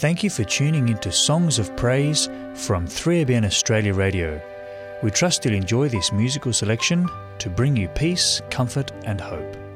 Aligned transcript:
Thank 0.00 0.24
you 0.24 0.30
for 0.30 0.44
tuning 0.44 0.88
into 0.88 1.12
Songs 1.12 1.58
of 1.58 1.76
Praise 1.76 2.24
from 2.54 2.86
3ABN 2.86 3.44
Australia 3.44 3.92
Radio. 3.92 4.40
We 5.02 5.10
trust 5.10 5.44
you'll 5.44 5.52
enjoy 5.52 5.90
this 5.90 6.10
musical 6.10 6.54
selection 6.54 7.06
to 7.36 7.50
bring 7.50 7.76
you 7.76 7.86
peace, 7.88 8.40
comfort, 8.48 8.92
and 9.04 9.20
hope. 9.20 9.69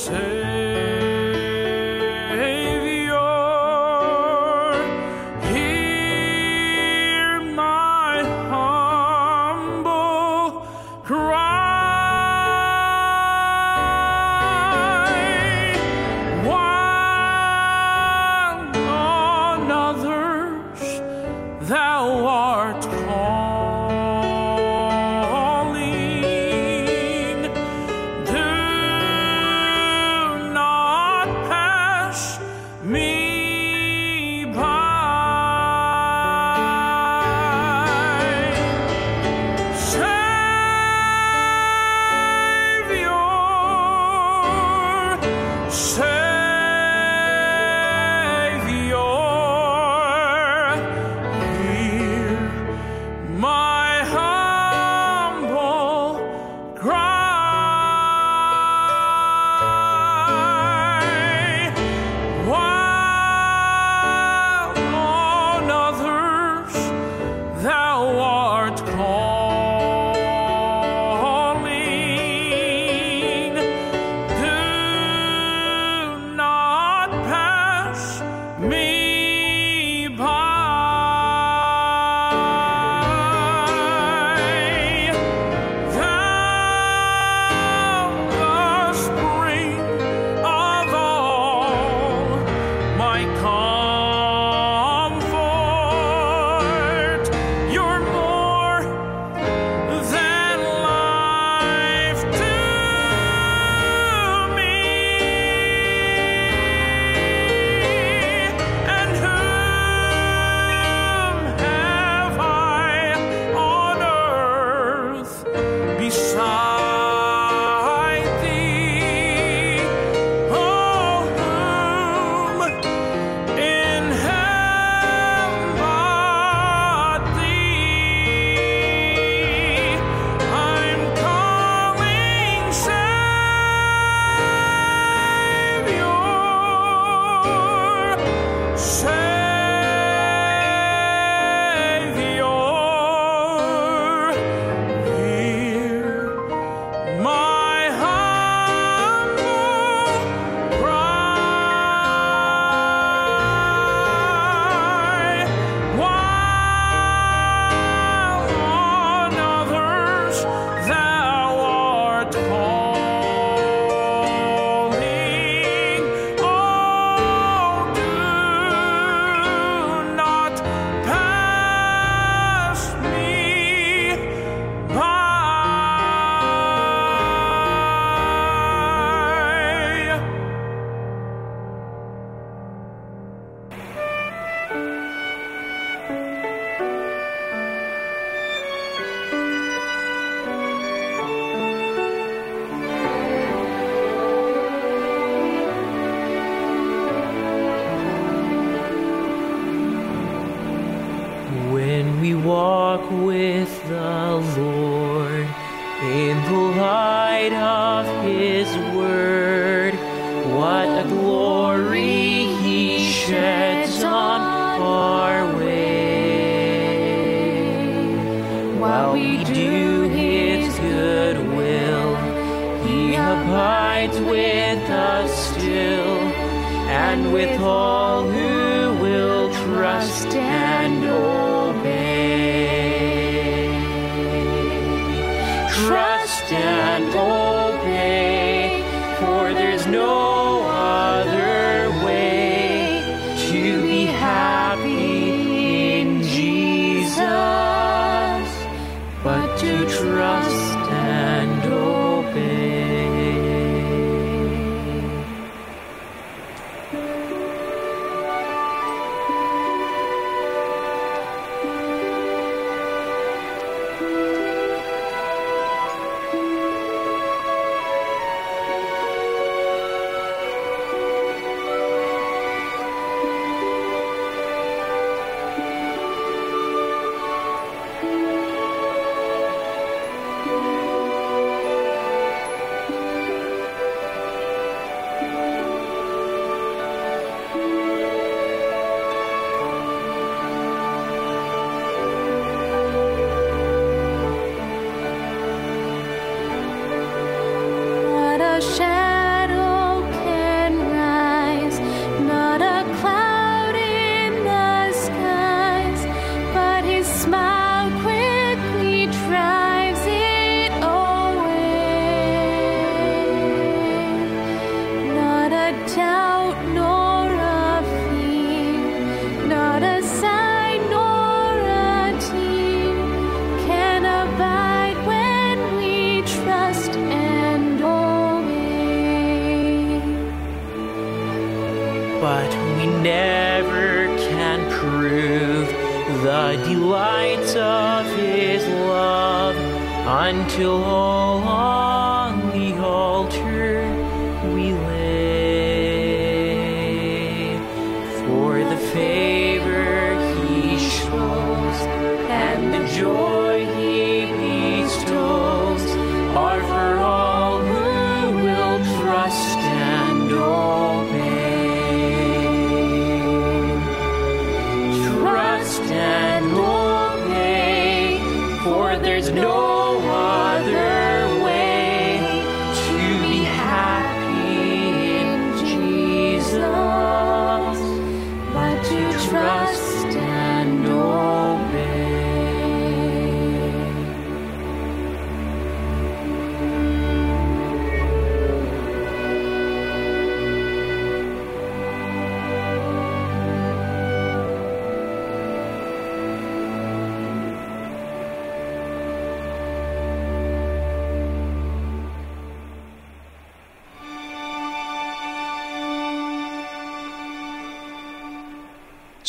say. 0.00 0.39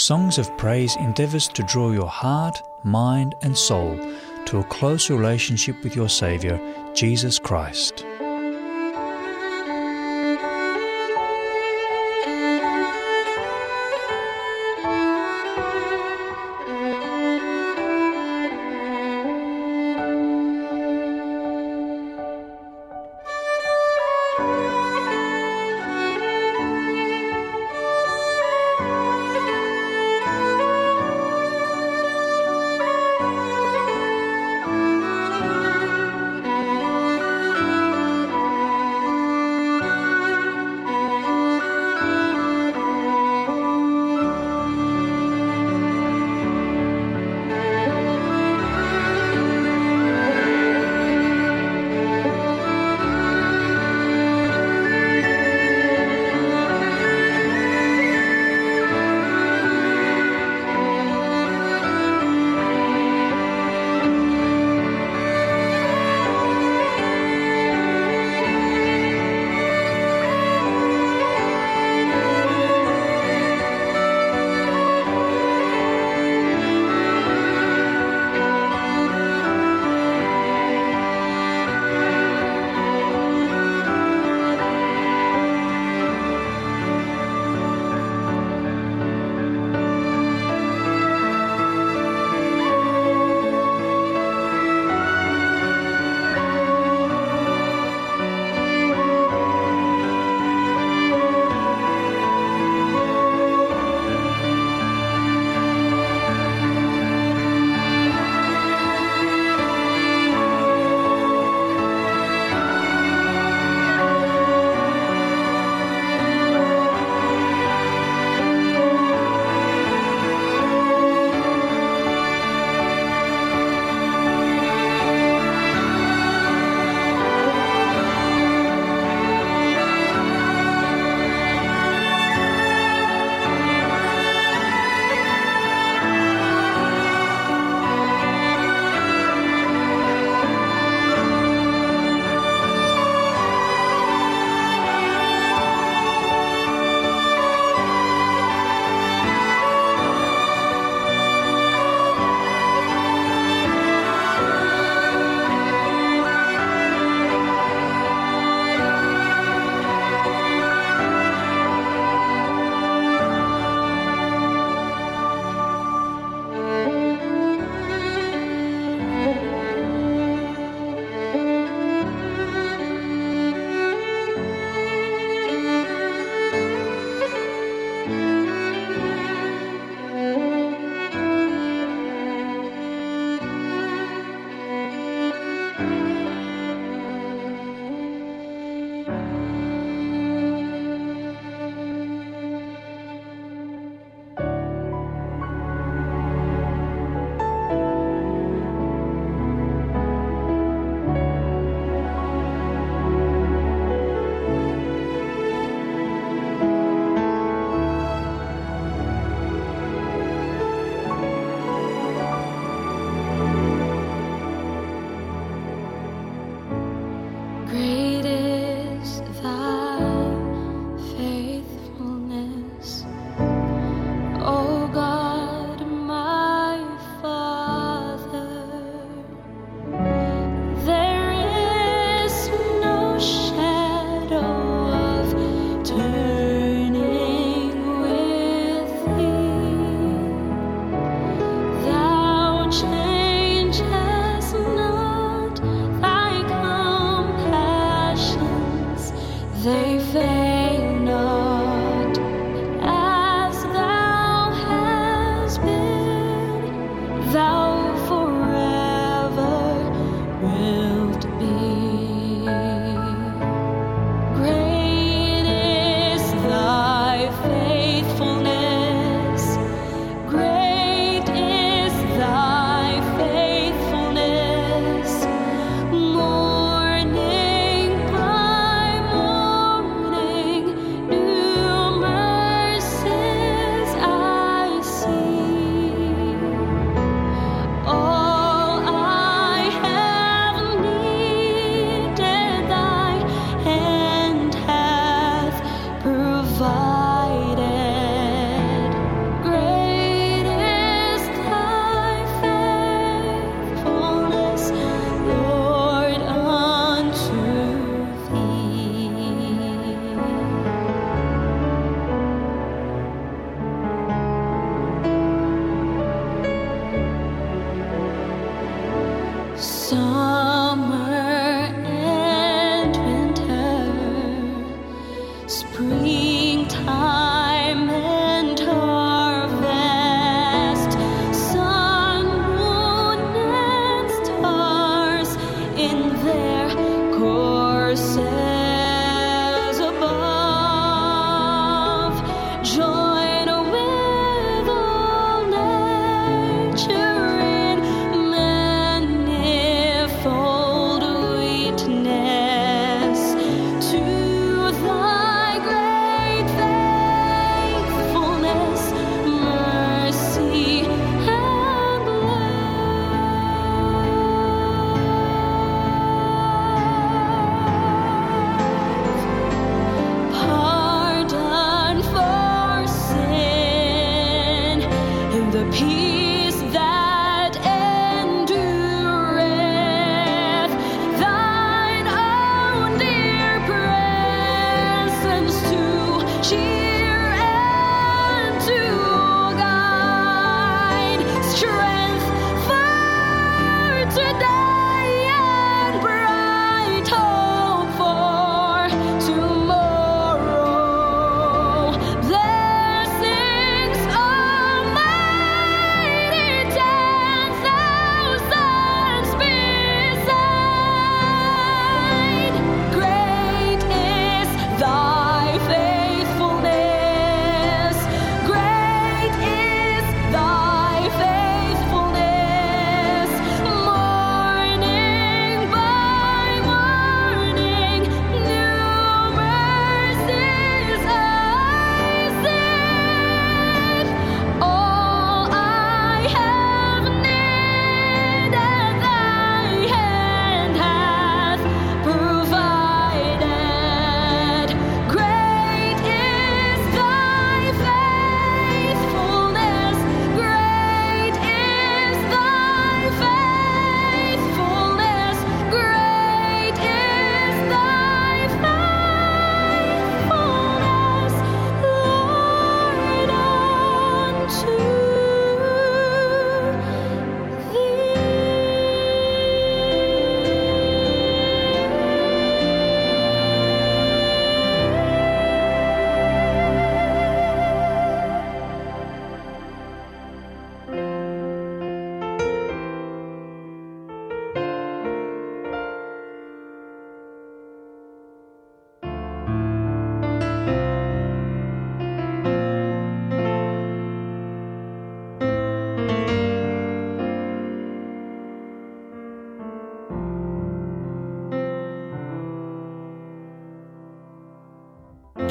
Songs 0.02 0.40
of 0.40 0.58
Praise 0.58 0.96
endeavours 0.96 1.48
to 1.50 1.62
draw 1.62 1.92
your 1.92 2.08
heart, 2.08 2.64
mind, 2.82 3.36
and 3.44 3.56
soul 3.56 3.96
to 4.48 4.58
a 4.58 4.64
close 4.64 5.12
relationship 5.12 5.76
with 5.84 5.96
your 5.96 6.10
Saviour, 6.10 6.60
Jesus 6.96 7.38
Christ. 7.38 8.04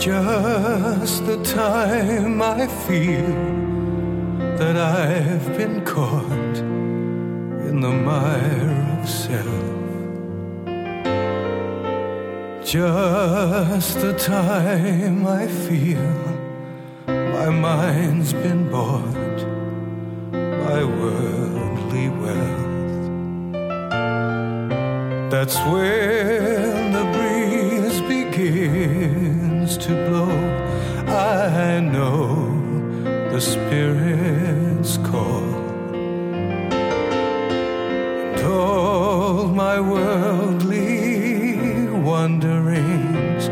Just 0.01 1.27
the 1.27 1.37
time 1.45 2.41
I 2.41 2.67
feel 2.67 3.35
that 4.57 4.75
I've 4.75 5.47
been 5.59 5.85
caught 5.85 6.57
in 7.69 7.81
the 7.83 7.91
mire 7.91 8.99
of 8.99 9.07
self. 9.07 9.45
Just 12.65 14.01
the 14.01 14.15
time 14.15 15.27
I 15.27 15.47
feel 15.47 16.15
my 17.07 17.51
mind's 17.51 18.33
been 18.33 18.71
bought 18.71 19.39
by 20.33 20.83
worldly 20.83 22.09
wealth. 22.09 22.71
That's 25.31 25.59
when 25.59 26.93
the 26.93 27.05
breeze 27.13 27.30
to 29.91 29.97
blow. 30.09 30.35
I 31.09 31.81
know 31.81 32.17
the 33.33 33.41
Spirit's 33.41 34.99
call. 34.99 35.49
And 38.25 38.41
all 38.47 39.49
my 39.49 39.81
worldly 39.81 40.89
wanderings 42.11 43.45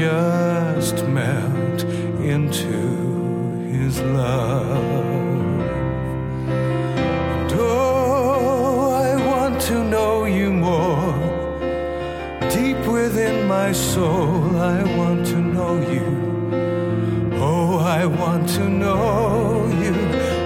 just 0.00 1.04
melt 1.06 1.84
into 2.34 2.76
His 3.70 4.00
love. 4.00 5.04
Oh, 7.58 8.90
I 9.06 9.10
want 9.30 9.60
to 9.70 9.84
know 9.84 10.24
you 10.24 10.52
more. 10.52 11.14
Deep 12.50 12.80
within 12.86 13.46
my 13.46 13.70
soul, 13.72 14.56
I 14.56 14.82
want 14.98 15.25
you. 15.92 16.08
Oh, 17.34 17.78
I 17.78 18.06
want 18.06 18.48
to 18.50 18.68
know 18.68 19.66
you, 19.82 19.94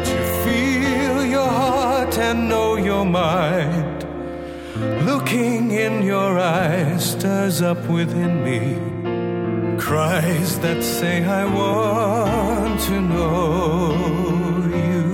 to 0.09 0.19
feel 0.45 1.25
your 1.25 1.49
heart 1.49 2.19
and 2.19 2.49
know 2.49 2.77
your 2.77 3.05
mind. 3.05 4.07
Looking 5.07 5.71
in 5.71 6.03
your 6.03 6.39
eyes 6.39 7.11
stirs 7.13 7.63
up 7.63 7.83
within 7.89 8.45
me 8.45 8.91
cries 9.91 10.61
that 10.61 10.85
say, 10.85 11.25
I 11.25 11.45
want 11.47 12.81
to 12.83 13.01
know 13.01 13.93
you. 14.87 15.11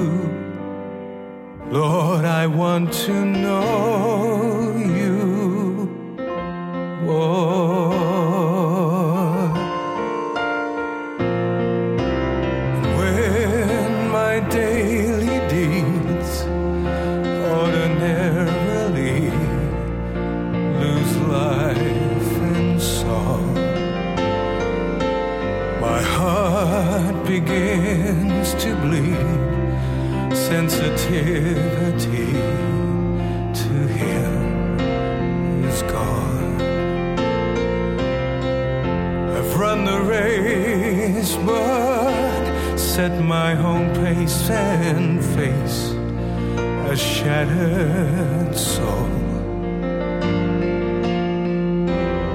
Lord, 1.71 2.25
I 2.27 2.47
want 2.47 2.93
to 3.07 3.25
know 3.25 4.75
you. 4.77 5.89
Lord. 7.07 7.96
Begins 27.27 28.55
to 28.55 28.75
bleed 28.83 29.17
sensitivity 30.37 32.33
to 33.63 33.75
him 34.01 34.79
is 35.65 35.83
gone. 35.83 36.61
I've 39.37 39.57
run 39.57 39.85
the 39.85 40.01
race, 40.03 41.35
but 41.37 42.77
set 42.77 43.21
my 43.25 43.57
own 43.57 43.93
pace 43.95 44.49
and 44.49 45.25
face 45.37 45.95
a 46.93 46.97
shattered 46.97 48.57
soul. 48.57 49.09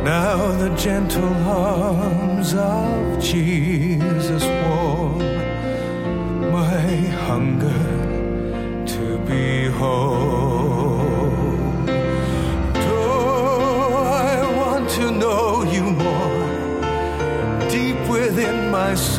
Now 0.03 0.51
the 0.57 0.75
gentle 0.75 1.33
arms 1.47 2.53
of 2.55 3.23
Jesus 3.23 4.43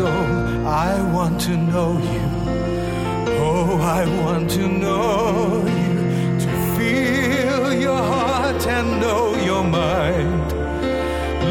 soul, 0.02 0.66
I 0.66 0.92
want 1.16 1.40
to 1.48 1.54
know 1.70 1.90
you. 2.14 2.26
Oh, 3.46 3.70
I 4.00 4.02
want 4.22 4.46
to 4.58 4.64
know 4.82 5.64
you, 5.78 5.94
to 6.44 6.50
feel 6.76 7.62
your 7.86 8.02
heart 8.12 8.62
and 8.76 8.88
know 9.02 9.24
your 9.50 9.64
mind. 9.64 10.48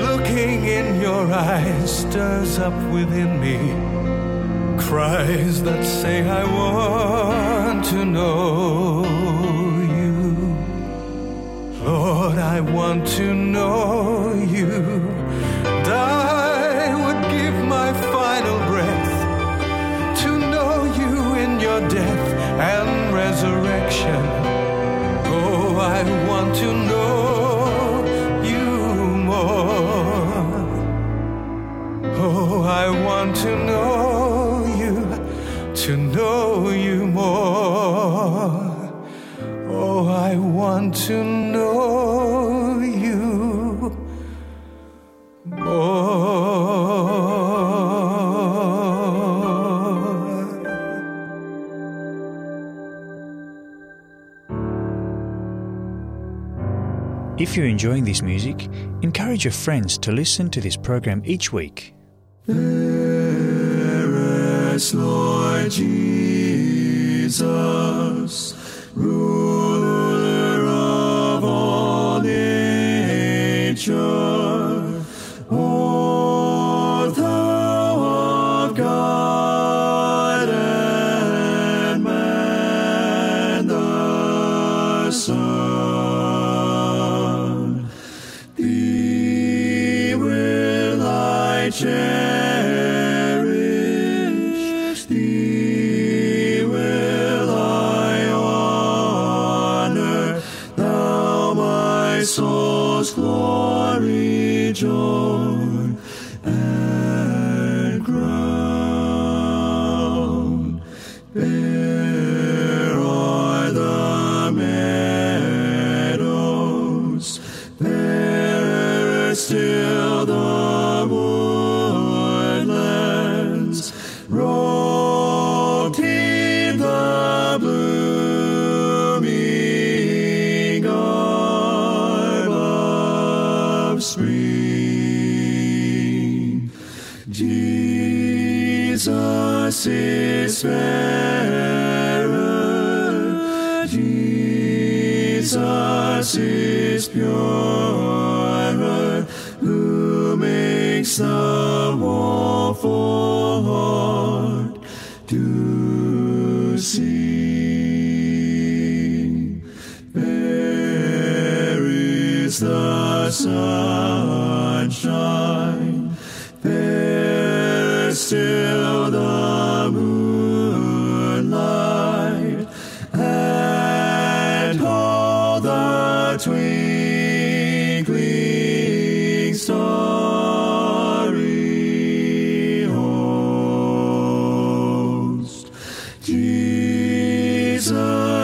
Looking 0.08 0.58
in 0.78 0.88
your 1.08 1.24
eyes 1.32 1.90
stirs 2.02 2.54
up 2.68 2.78
within 2.96 3.32
me 3.46 3.58
cries 4.88 5.56
that 5.68 5.84
say, 5.86 6.18
I 6.42 6.44
want 6.60 7.86
to 7.94 8.00
know 8.18 9.06
you. 9.98 10.16
Lord, 11.86 12.38
I 12.56 12.60
want 12.60 13.04
to 13.20 13.28
know 13.34 14.34
you. 14.58 14.91
Resurrection. 23.42 24.24
Oh, 25.26 25.76
I 25.78 26.04
want 26.28 26.56
to 26.58 26.74
know 26.90 28.04
you 28.44 28.66
more. 29.30 30.68
Oh, 32.18 32.62
I 32.62 32.90
want 33.04 33.36
to 33.38 33.56
know 33.66 34.66
you, 34.82 34.96
to 35.74 35.98
know 35.98 36.70
you 36.70 37.08
more. 37.08 37.42
Oh, 39.70 40.08
I 40.08 40.36
want 40.36 40.96
to 41.08 41.24
know 41.24 41.41
If 57.42 57.58
you're 57.58 57.66
enjoying 57.66 58.04
this 58.04 58.22
music, 58.22 58.70
encourage 59.02 59.46
your 59.46 59.52
friends 59.52 59.98
to 59.98 60.12
listen 60.12 60.52
to 60.52 60.62
this 60.62 60.78
program 60.78 61.24
each 61.26 61.52
week. 61.52 61.96
Lord 64.94 65.72
Jesus, 65.72 67.42
ruler 68.94 70.68
of 70.68 71.44
all 71.44 72.22
nature, 72.22 73.98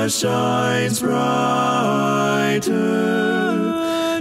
shines 0.09 0.99
brighter. 1.01 2.67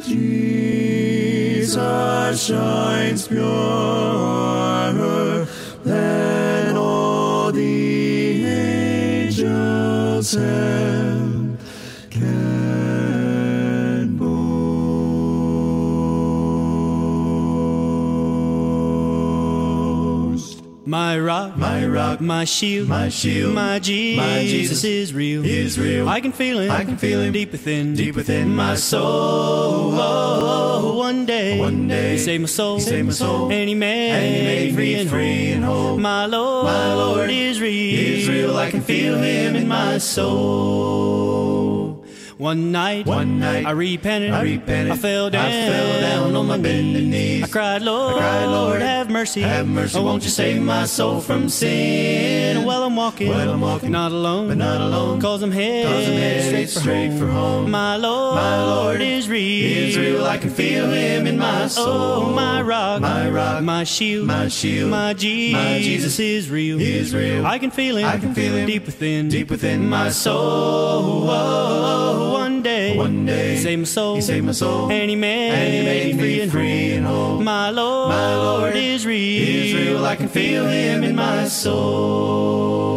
Jesus 0.03 1.77
shines 2.47 3.29
purer 3.29 3.47
than 5.85 6.77
all 6.77 7.53
the 7.53 8.45
angels 8.45 10.35
and 10.35 11.36
My 20.89 21.19
rock, 21.19 21.57
My 21.57 21.85
rock, 21.85 22.21
my 22.21 22.45
shield, 22.45 22.87
my 22.89 23.09
shield, 23.09 23.53
my 23.53 23.81
Jesus, 23.81 24.17
my 24.25 24.43
Jesus 24.43 24.85
is 24.85 25.13
real. 25.13 25.45
is 25.45 25.77
real. 25.81 26.09
I 26.09 26.21
can 26.21 26.31
feel 26.31 26.61
him, 26.61 26.71
I 26.71 26.85
can 26.85 26.97
feel 26.97 27.21
him 27.23 27.33
deep 27.33 27.51
within, 27.51 27.95
deep 27.97 28.15
within 28.15 28.55
my 28.55 28.77
soul. 28.77 29.91
Oh, 29.99 30.95
one 30.97 31.27
day, 31.27 31.59
One 31.59 31.89
day, 31.89 32.13
he 32.13 32.19
saved 32.19 32.43
my 32.43 32.47
soul, 32.47 32.77
he 32.77 32.83
saved 32.83 33.07
my 33.09 33.13
soul, 33.15 33.51
and 33.51 33.69
he 33.69 33.75
made, 33.75 34.11
and 34.13 34.37
he 34.37 34.43
made 34.43 34.75
free 34.77 34.95
and 34.95 35.11
free 35.11 35.51
and 35.51 35.65
whole. 35.65 35.99
My 35.99 36.27
Lord, 36.27 36.67
My 36.67 36.95
Lord 36.95 37.31
is 37.31 37.61
real. 37.61 37.99
is 38.21 38.29
real. 38.29 38.57
I 38.57 38.71
can 38.71 38.81
feel 38.83 39.17
him 39.19 39.57
in 39.57 39.67
my 39.67 39.99
soul. 39.99 41.56
One 42.39 42.71
night, 42.71 43.07
One 43.07 43.41
night, 43.41 43.65
I 43.65 43.71
repented, 43.71 44.31
I 44.31 44.43
repented. 44.43 44.93
I 44.93 44.97
fell 44.97 45.31
down, 45.31 45.47
I 45.47 45.51
fell 45.51 46.01
down 46.03 46.37
on 46.37 46.47
my 46.47 46.59
bending 46.59 47.09
knees. 47.09 47.45
I 47.45 47.47
cried, 47.47 47.81
Lord, 47.81 48.17
I 48.17 48.19
cried, 48.19 48.45
Lord, 48.45 48.83
have 48.83 49.09
mercy, 49.09 49.41
Have 49.41 49.67
mercy, 49.67 49.99
Oh, 49.99 50.03
won't 50.03 50.23
you 50.23 50.29
save 50.29 50.61
my 50.61 50.85
soul 50.85 51.23
from 51.23 51.49
sin? 51.49 52.67
Well, 52.67 52.83
I'm 52.85 52.95
walking, 52.95 53.31
Well, 53.31 53.51
I'm 53.51 53.63
walking, 53.63 53.91
not 53.91 54.13
alone, 54.13 54.49
but 54.49 54.59
not 54.59 54.83
alone. 54.83 55.19
Cause 55.19 55.43
I'm 55.43 55.51
headed, 55.51 55.87
Cause 55.87 56.09
I'm 56.09 56.13
headed 56.13 56.69
straight, 56.69 56.69
straight 56.83 57.13
for, 57.13 57.21
for 57.21 57.27
home. 57.29 57.63
home. 57.63 57.71
My 57.71 57.97
Lord, 57.97 58.35
My 58.35 58.63
Lord 58.65 59.01
is 59.01 59.31
real. 59.31 59.89
Is 59.89 59.97
real. 59.97 60.27
I 60.27 60.37
can 60.37 60.51
feel 60.51 60.91
him 60.91 61.27
in 61.27 61.39
my 61.39 61.65
oh, 61.65 61.69
soul. 61.69 61.87
Oh, 61.89 62.33
my 62.35 62.61
rock, 62.61 63.01
my 63.01 63.31
rock, 63.31 63.63
my 63.63 63.85
shield, 63.85 64.27
my 64.27 64.49
shield, 64.49 64.91
my 64.91 65.15
Jesus, 65.15 65.55
my 65.59 65.79
Jesus 65.79 66.19
is 66.21 66.51
real. 66.51 66.79
is 66.83 67.15
real. 67.15 67.47
I 67.47 67.59
can 67.59 67.71
feel 67.71 67.97
him, 67.97 68.05
I 68.07 68.19
can 68.19 68.35
feel 68.35 68.57
him 68.57 68.67
deep 68.67 68.85
within, 68.85 69.29
deep 69.29 69.49
within 69.49 69.89
my 69.89 70.11
soul. 70.11 71.31
Oh, 71.31 72.26
one 72.57 72.63
day, 72.63 72.97
One 72.97 73.27
day, 73.27 73.55
he 73.57 73.63
saved 73.63 73.81
my 73.81 73.85
soul, 73.85 74.15
he 74.17 74.23
saved 74.23 74.47
my 74.47 74.53
soul, 74.53 74.91
and 74.91 75.11
he 75.11 75.17
made, 75.17 75.51
and 75.51 75.75
he 75.75 75.83
made 75.85 76.15
free 76.19 76.23
me 76.37 76.41
and 76.41 76.53
free 76.53 76.93
and 76.95 77.07
whole. 77.07 77.39
My 77.41 77.69
Lord, 77.71 78.09
My 78.09 78.35
Lord 78.35 78.77
is 78.77 79.05
real. 79.05 79.43
is 79.43 79.75
real. 79.75 80.05
I 80.07 80.17
can 80.17 80.29
feel 80.29 80.67
him 80.67 81.05
in 81.05 81.15
my 81.15 81.49
soul. 81.49 82.96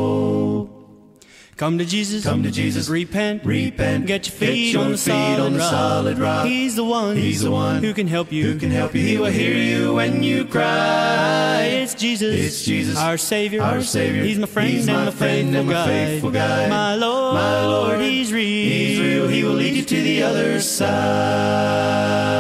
Come 1.59 1.77
to 1.77 1.83
Jesus, 1.83 2.23
Come 2.23 2.41
to 2.43 2.51
Jesus, 2.51 2.87
repent, 2.87 3.43
repent, 3.43 4.05
get 4.05 4.25
your 4.27 4.33
feet, 4.33 4.71
your 4.71 4.83
on, 4.85 4.91
the 4.91 4.97
feet 4.97 5.11
solid 5.11 5.39
on 5.41 5.51
the 5.51 5.59
rock. 5.59 5.69
solid 5.69 6.17
rock. 6.17 6.45
He's 6.47 6.77
the 6.77 6.85
one, 6.85 7.17
He's 7.17 7.41
the 7.41 7.51
one 7.51 7.83
who 7.83 7.93
can 7.93 8.07
help 8.07 8.31
you, 8.31 8.53
who 8.53 8.57
can 8.57 8.71
help 8.71 8.95
you. 8.95 9.01
He 9.01 9.17
will 9.17 9.25
hear 9.25 9.53
you 9.53 9.93
when 9.93 10.23
you 10.23 10.45
cry. 10.45 11.63
It's 11.65 11.95
Jesus, 11.95 12.33
It's 12.33 12.63
Jesus, 12.63 12.97
our 12.97 13.17
Savior, 13.17 13.61
our 13.61 13.81
Savior. 13.81 14.23
He's 14.23 14.39
my 14.39 14.47
friend 14.47 14.69
He's 14.69 14.87
and 14.87 15.05
my 15.07 15.11
friend 15.11 15.49
faithful, 15.49 15.59
and 15.59 15.67
my 15.67 15.73
guide. 15.73 15.85
faithful 16.07 16.31
guide. 16.31 16.69
My 16.69 16.95
Lord, 16.95 17.33
My 17.33 17.65
Lord, 17.65 17.99
He's 17.99 18.31
real. 18.31 18.41
He's 18.71 18.99
real. 19.01 19.27
He 19.27 19.43
will 19.43 19.51
lead 19.51 19.75
you 19.75 19.83
to 19.83 20.01
the 20.01 20.23
other 20.23 20.61
side. 20.61 22.38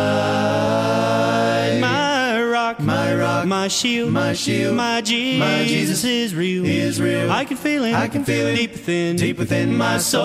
My 3.59 3.67
shield, 3.67 4.13
my 4.13 4.31
shield, 4.31 4.77
my 4.77 5.01
Jesus, 5.01 5.39
my 5.39 5.65
Jesus 5.65 6.03
is 6.05 6.33
real. 6.33 6.63
is 6.65 7.01
real. 7.01 7.29
I 7.29 7.43
can 7.43 7.57
feel 7.57 7.83
him, 7.83 7.93
I 7.93 8.07
can 8.07 8.23
feel 8.23 8.47
him 8.47 8.55
deep 8.55 8.71
within, 8.71 9.17
deep 9.17 9.37
within 9.37 9.75
my 9.75 9.97
soul. 9.97 10.23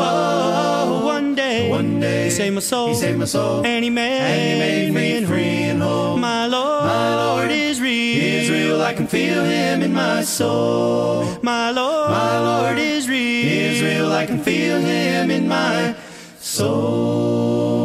Oh, 0.00 1.02
one 1.04 1.34
day, 1.34 1.68
One 1.68 2.00
day, 2.00 2.24
he 2.24 2.30
saved 2.30 2.54
my 2.54 2.60
soul, 2.62 2.88
He 2.88 2.94
saved 2.94 3.18
my 3.18 3.26
soul, 3.26 3.66
and 3.66 3.84
he 3.84 3.90
made, 3.90 4.20
and 4.20 4.40
he 4.40 4.92
made 4.94 5.20
me 5.20 5.26
free 5.26 5.64
and 5.70 5.82
whole. 5.82 6.16
My 6.16 6.46
Lord, 6.46 6.84
My 6.84 7.14
Lord 7.14 7.50
is 7.50 7.78
real. 7.78 8.24
is 8.24 8.48
real. 8.50 8.80
I 8.80 8.94
can 8.94 9.06
feel 9.06 9.44
him 9.44 9.82
in 9.82 9.92
my 9.92 10.22
soul. 10.22 11.26
My 11.42 11.70
Lord, 11.72 12.10
My 12.10 12.38
Lord 12.40 12.78
is 12.78 13.06
real. 13.06 13.48
Is 13.74 13.82
real. 13.82 14.10
I 14.12 14.24
can 14.24 14.42
feel 14.42 14.78
him 14.80 15.30
in 15.30 15.46
my 15.46 15.94
soul. 16.38 17.79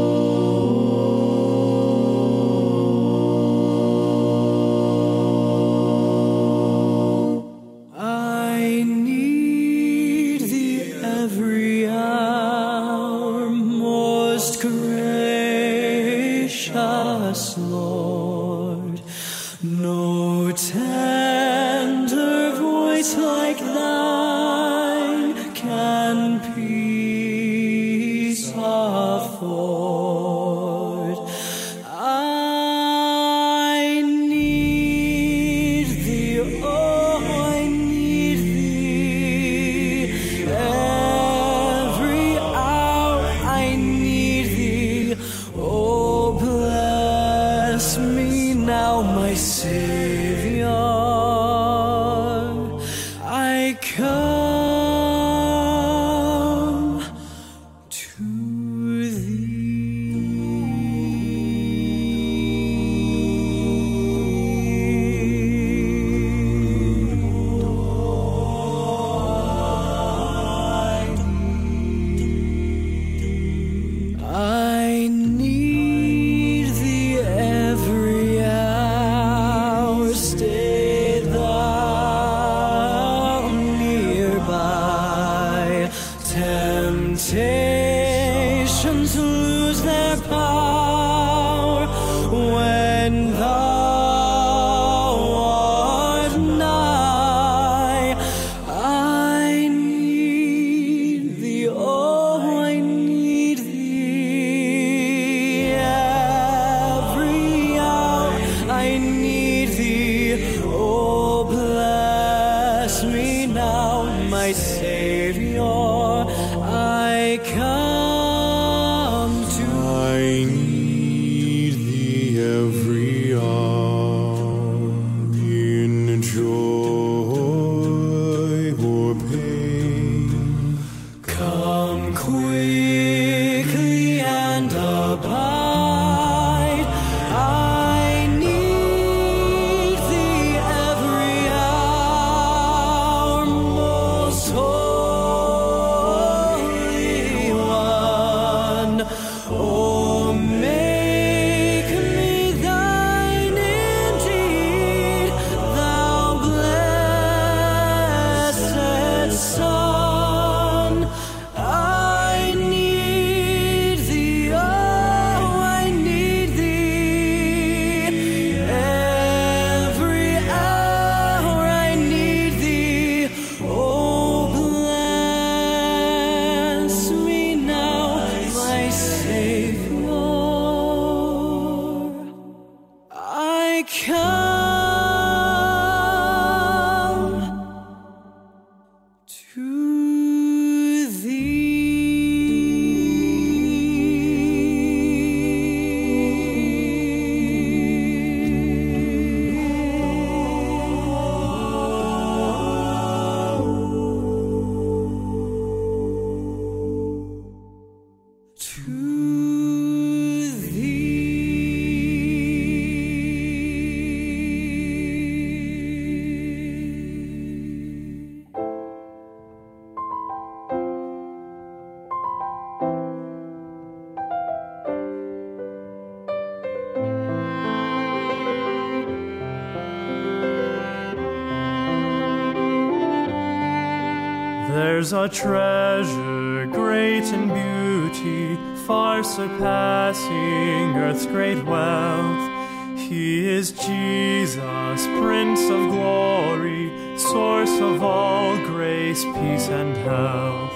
There's 235.05 235.13
a 235.13 235.29
treasure 235.29 236.65
great 236.65 237.25
in 237.25 237.53
beauty, 237.53 238.57
far 238.87 239.23
surpassing 239.23 240.95
earth's 240.97 241.27
great 241.27 241.63
wealth. 241.63 242.49
He 242.97 243.47
is 243.47 243.71
Jesus, 243.73 245.05
Prince 245.21 245.61
of 245.65 245.91
glory, 245.91 246.91
source 247.19 247.79
of 247.79 248.01
all 248.01 248.57
grace, 248.65 249.23
peace, 249.25 249.67
and 249.69 249.95
health. 249.97 250.73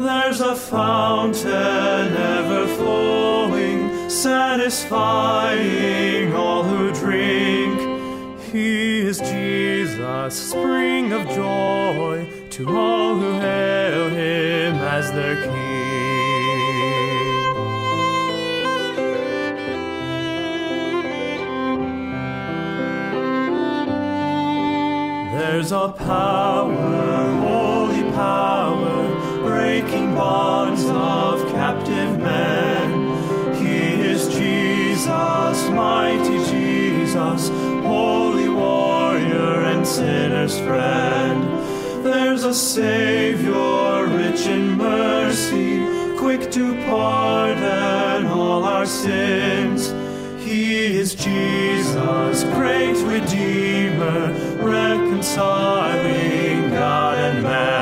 There's 0.00 0.40
a 0.40 0.56
fountain 0.56 2.16
ever 2.16 2.66
flowing, 2.66 4.10
satisfying 4.10 5.54
all 6.34 6.64
who 6.64 6.92
drink. 6.94 7.78
He 8.40 9.02
is 9.02 9.20
Jesus, 9.20 10.50
spring 10.50 11.12
of 11.12 11.28
joy 11.28 12.26
to 12.50 12.76
all 12.76 13.01
him 15.12 15.16
their 15.16 15.36
king. 15.36 15.52
There's 25.38 25.72
a 25.72 25.88
power, 25.88 27.40
holy 27.40 28.02
power, 28.12 29.42
breaking 29.42 30.14
bonds 30.14 30.84
of 30.86 31.50
captive 31.52 32.18
men. 32.18 33.54
He 33.56 34.00
is 34.08 34.28
Jesus, 34.28 35.68
mighty 35.70 36.44
Jesus, 36.50 37.48
holy 37.84 38.48
warrior 38.48 39.62
and 39.64 39.86
sinner's 39.86 40.58
friend. 40.58 41.42
There's 42.04 42.44
a 42.44 42.54
Savior, 42.54 44.01
rich 44.32 44.46
in 44.46 44.78
mercy, 44.78 45.84
quick 46.16 46.50
to 46.50 46.74
pardon 46.86 48.26
all 48.26 48.64
our 48.64 48.86
sins. 48.86 49.92
He 50.42 50.96
is 50.96 51.14
Jesus, 51.14 52.44
great 52.54 52.96
Redeemer, 53.04 54.32
reconciling 54.62 56.00
God 56.70 57.18
and 57.18 57.42
man. 57.42 57.81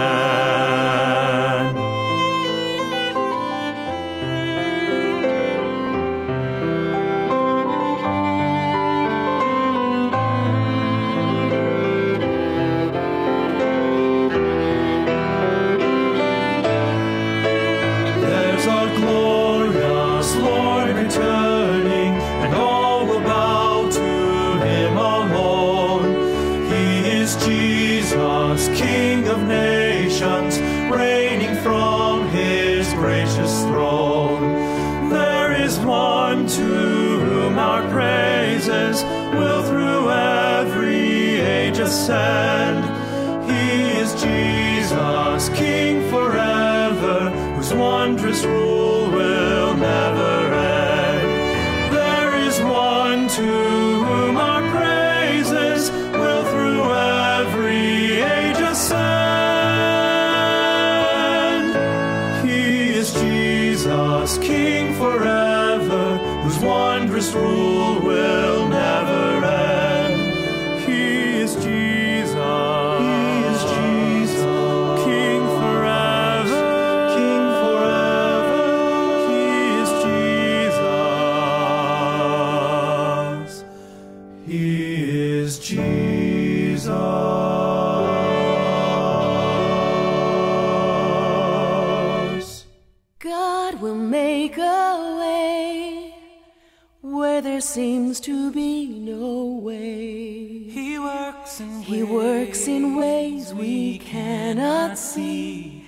Seems 98.11 98.21
to 98.27 98.51
be 98.51 98.89
no 98.89 99.61
way. 99.63 100.65
He 100.69 100.99
works 100.99 101.61
in 101.61 101.83
He 101.83 102.03
works 102.03 102.67
in 102.67 102.97
ways 102.97 103.55
we 103.55 103.99
cannot 103.99 104.99
see. 104.99 105.85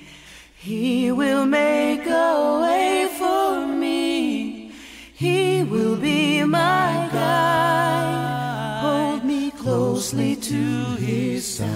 He 0.54 1.10
will 1.10 1.46
make 1.46 2.06
a 2.06 2.60
way 2.62 3.08
for 3.18 3.66
me. 3.66 4.70
He 5.14 5.64
will 5.64 5.96
be 5.96 6.44
my 6.44 7.08
guide. 7.12 8.78
Hold 8.82 9.24
me 9.24 9.50
closely 9.50 10.36
to 10.36 10.62
his 11.02 11.44
side. 11.44 11.72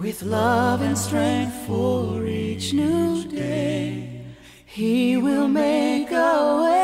With 0.00 0.22
love 0.22 0.80
and 0.80 0.96
strength 0.96 1.56
for 1.66 2.24
each 2.24 2.72
new 2.72 3.22
day. 3.24 4.22
He 4.64 5.18
will 5.18 5.46
make 5.46 6.10
a 6.10 6.62
way. 6.62 6.79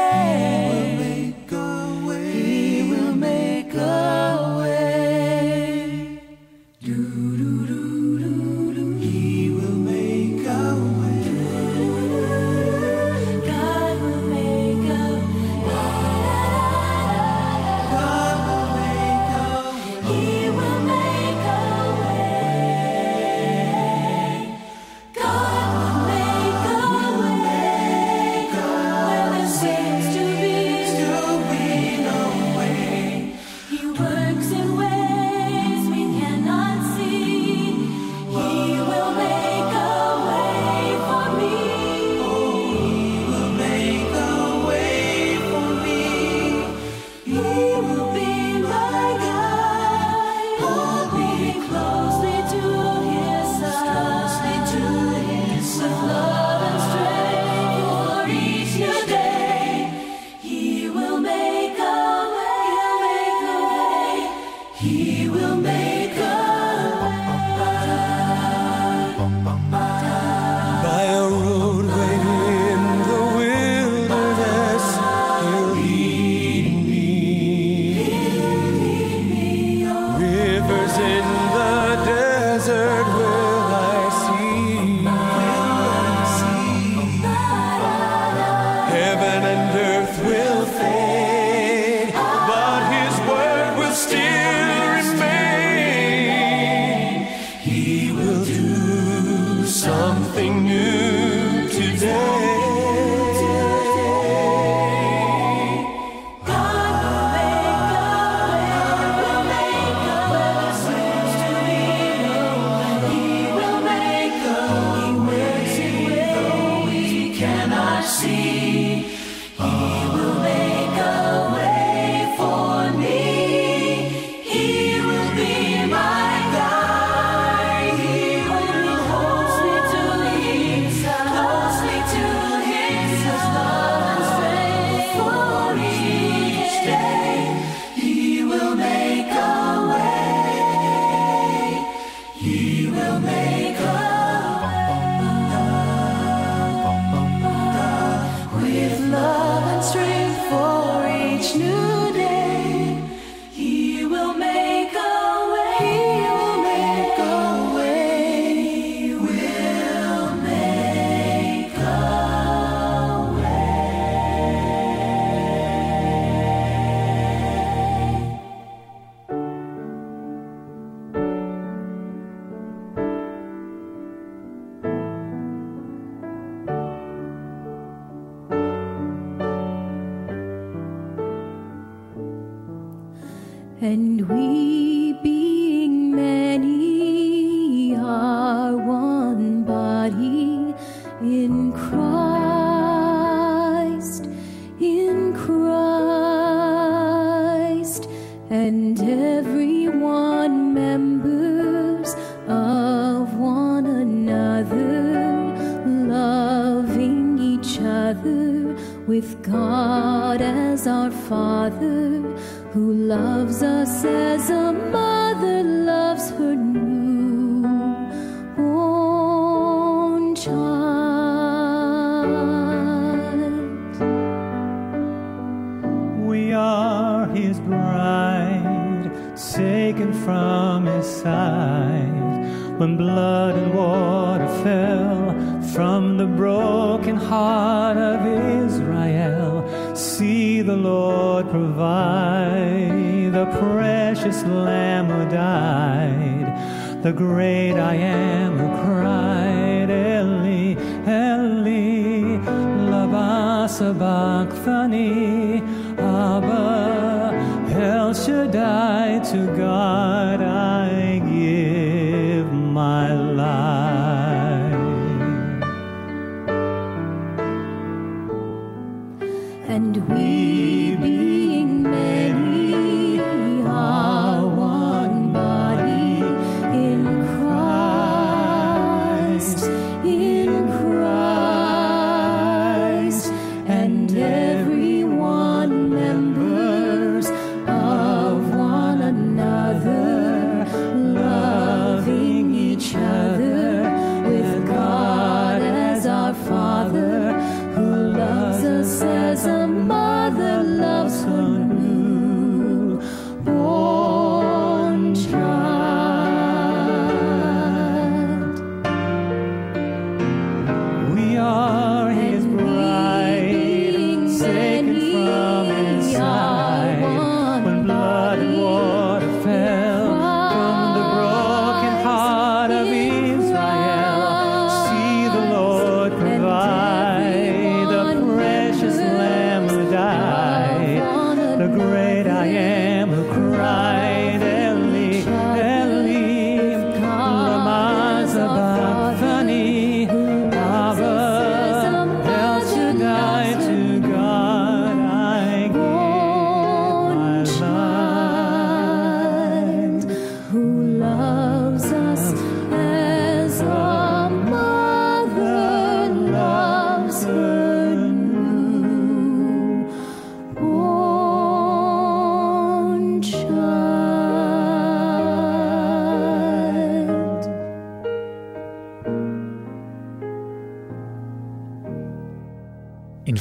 and 269.68 269.96
we 270.08 270.96
believe. 270.96 271.55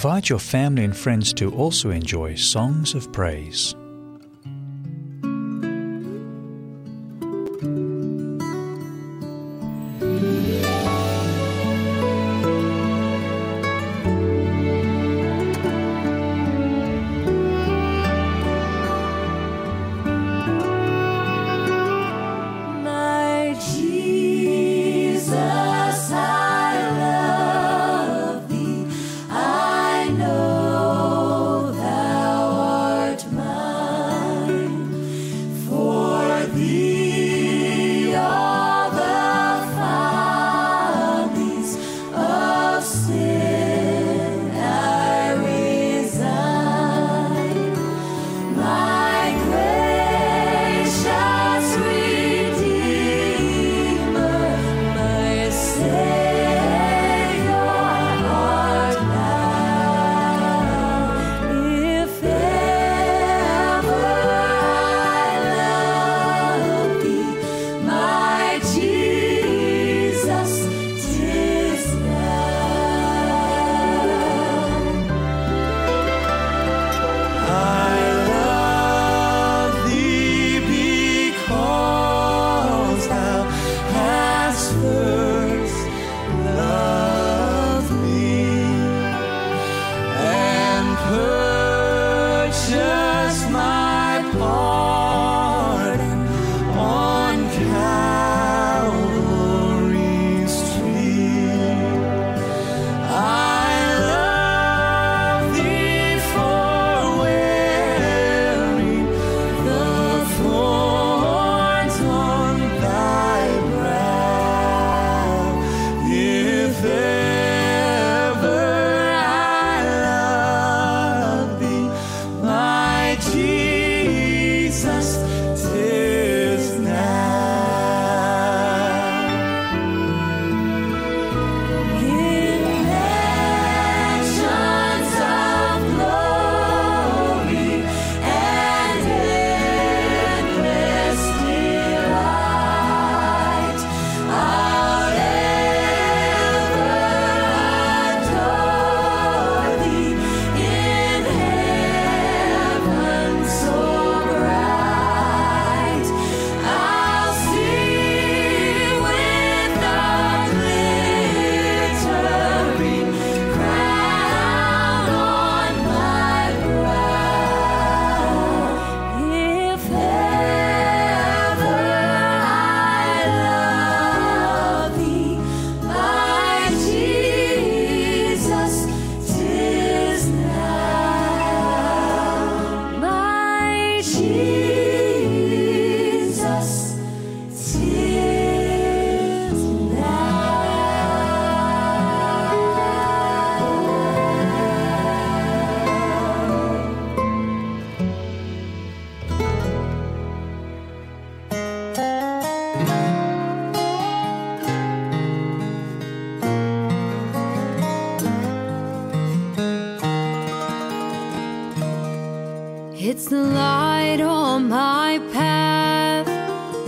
Invite 0.05 0.29
your 0.29 0.37
family 0.37 0.83
and 0.83 0.95
friends 0.95 1.33
to 1.33 1.51
also 1.55 1.89
enjoy 1.89 2.35
Songs 2.35 2.93
of 2.93 3.11
Praise. 3.11 3.73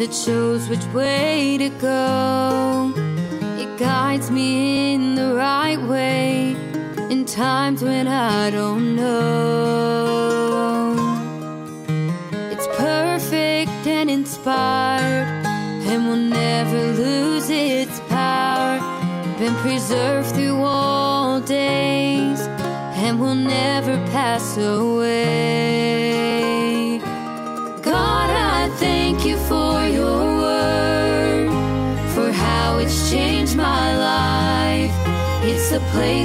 That 0.07 0.15
shows 0.15 0.69
which 0.69 0.85
way 0.93 1.57
to 1.57 1.69
go. 1.81 2.93
It 3.57 3.77
guides 3.77 4.31
me 4.31 4.93
in 4.93 5.15
the 5.15 5.33
right 5.33 5.81
way 5.81 6.55
in 7.11 7.25
times 7.25 7.83
when 7.83 8.07
I 8.07 8.49
don't 8.49 8.95
know. 8.95 9.35
It's 12.51 12.67
perfect 12.77 13.87
and 13.87 14.09
inspired 14.09 15.27
and 15.89 16.07
will 16.07 16.15
never 16.15 16.93
lose 16.93 17.49
its 17.49 17.99
power. 18.07 18.79
Been 19.39 19.55
preserved 19.55 20.33
through 20.35 20.63
all 20.63 21.41
days 21.41 22.39
and 23.03 23.19
will 23.19 23.35
never 23.35 23.97
pass 24.11 24.57
away. 24.57 24.86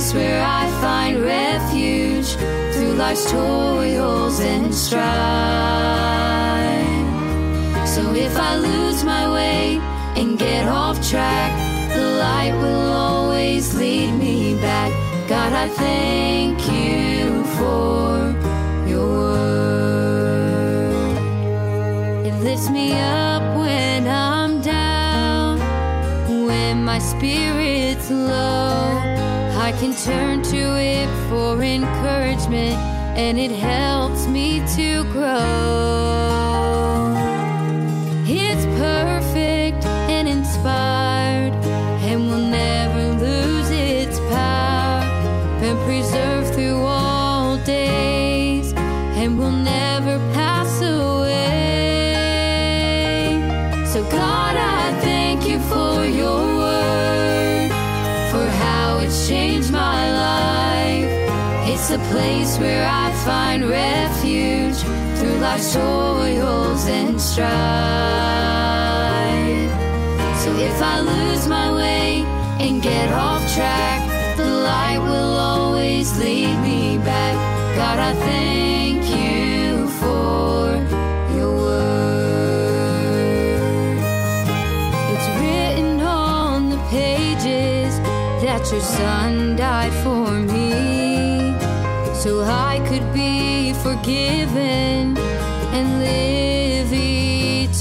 Place 0.03 0.15
where 0.15 0.43
I 0.43 0.69
find 0.81 1.23
refuge 1.23 2.35
through 2.73 2.95
life's 2.95 3.31
toils 3.31 4.41
and 4.41 4.75
strife. 4.75 5.07
So 7.87 8.15
if 8.15 8.37
I 8.37 8.57
lose 8.57 9.05
my 9.05 9.33
way 9.33 9.81
and 10.17 10.39
get 10.39 10.67
off 10.67 10.97
track, 11.09 11.53
the 11.95 12.07
light 12.25 12.55
will 12.55 12.93
always 12.93 13.75
lead 13.75 14.13
me 14.13 14.55
back. 14.61 14.91
God, 15.29 15.53
I 15.53 15.69
thank 15.69 16.59
you 16.77 17.45
for 17.59 18.35
your 18.89 19.09
word. 19.31 20.17
It 22.27 22.35
lifts 22.43 22.71
me 22.71 22.93
up 22.99 23.43
when 23.57 24.09
I'm 24.09 24.61
down, 24.61 25.59
when 26.47 26.85
my 26.85 26.99
spirit's 26.99 28.11
low. 28.11 29.12
I 29.63 29.71
can 29.71 29.95
turn 29.95 30.43
to 30.43 30.77
it 30.77 31.09
for 31.29 31.63
encouragement, 31.63 32.77
and 33.17 33.39
it 33.39 33.53
helps 33.53 34.27
me 34.27 34.59
to 34.75 35.05
grow. 35.13 35.92
A 61.93 61.99
place 62.11 62.57
where 62.59 62.89
I 62.89 63.13
find 63.23 63.69
refuge 63.69 64.79
through 65.19 65.37
life's 65.41 65.75
toils 65.75 66.87
and 66.87 67.21
strife. 67.21 67.51
So 70.43 70.57
if 70.57 70.81
I 70.81 71.01
lose 71.01 71.47
my 71.49 71.71
way 71.75 72.25
and 72.65 72.81
get 72.81 73.13
off 73.13 73.43
track, 73.55 74.01
the 74.39 74.47
light 74.47 75.01
will 75.01 75.37
always 75.37 76.19
lead 76.19 76.57
me 76.63 76.97
back. 76.97 77.35
God, 77.77 77.99
I 77.99 78.15
thank 78.15 79.03
you 79.11 79.89
for 80.01 80.77
your 81.37 81.55
word. 81.55 82.73
It's 85.13 85.29
written 85.39 86.01
on 86.01 86.71
the 86.71 86.79
pages 86.89 87.99
that 88.45 88.67
your 88.73 88.81
son 88.81 89.57
died 89.57 89.93
for 90.03 90.22
so 92.23 92.41
I 92.45 92.79
could 92.89 93.13
be 93.13 93.73
forgiven 93.73 95.19
and 95.77 95.99
live 95.99 96.93
eternally. 96.93 97.73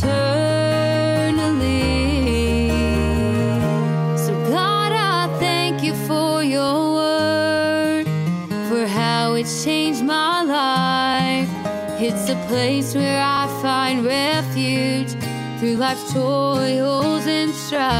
So, 4.17 4.33
God, 4.49 4.93
I 4.93 5.27
thank 5.39 5.83
you 5.83 5.93
for 6.07 6.43
your 6.43 6.93
word, 6.95 8.07
for 8.67 8.87
how 8.87 9.35
it's 9.35 9.63
changed 9.63 10.03
my 10.03 10.41
life. 10.41 11.49
It's 12.01 12.27
a 12.27 12.35
place 12.47 12.95
where 12.95 13.21
I 13.21 13.45
find 13.61 14.03
refuge 14.03 15.11
through 15.59 15.75
life's 15.75 16.11
toils 16.11 17.27
and 17.27 17.53
strife. 17.53 17.91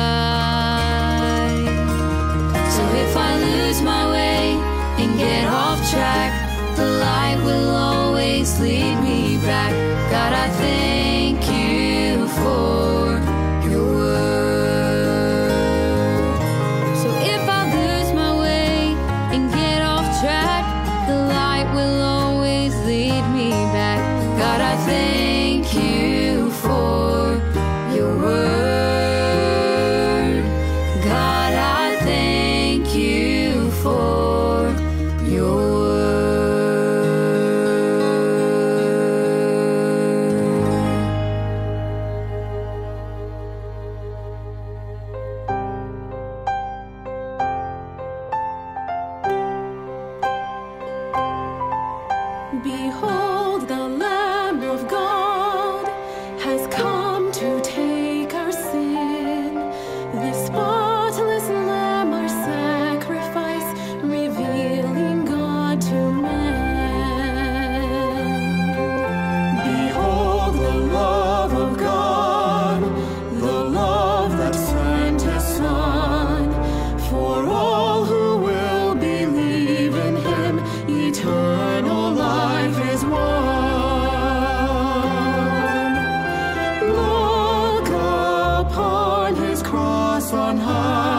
So 2.75 2.81
if 3.03 3.15
I 3.15 3.31
lose 3.37 3.79
my 3.83 4.09
way 4.09 4.40
track, 5.91 6.31
the 6.77 6.85
light 6.85 7.37
will 7.43 7.69
always 7.69 8.59
lead 8.61 8.95
me 9.01 9.37
back. 9.39 9.73
God, 10.09 10.31
I 10.31 10.47
thank 10.51 11.39
you 11.51 12.27
for 12.39 12.80
on 90.34 90.57
high. 90.57 91.11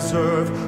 Deserve. 0.00 0.59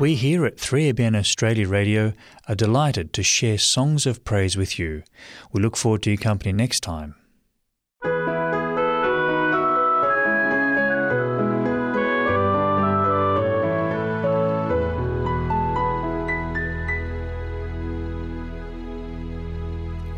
We 0.00 0.14
here 0.14 0.46
at 0.46 0.56
3ABN 0.56 1.14
Australia 1.14 1.68
Radio 1.68 2.14
are 2.48 2.54
delighted 2.54 3.12
to 3.12 3.22
share 3.22 3.58
songs 3.58 4.06
of 4.06 4.24
praise 4.24 4.56
with 4.56 4.78
you. 4.78 5.02
We 5.52 5.60
look 5.60 5.76
forward 5.76 6.04
to 6.04 6.10
your 6.10 6.16
company 6.16 6.52
next 6.52 6.80
time. 6.80 7.16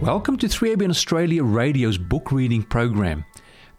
Welcome 0.01 0.37
to 0.39 0.47
3ABN 0.47 0.91
Australia 0.91 1.43
Radio's 1.43 1.99
book 1.99 2.30
reading 2.30 2.62
program. 2.62 3.24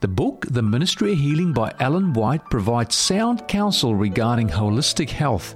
The 0.02 0.10
book, 0.10 0.48
The 0.50 0.62
Ministry 0.62 1.14
of 1.14 1.20
Healing 1.20 1.54
by 1.54 1.74
Ellen 1.80 2.12
White, 2.12 2.44
provides 2.50 2.94
sound 2.94 3.48
counsel 3.48 3.96
regarding 3.96 4.50
holistic 4.50 5.10
health. 5.10 5.56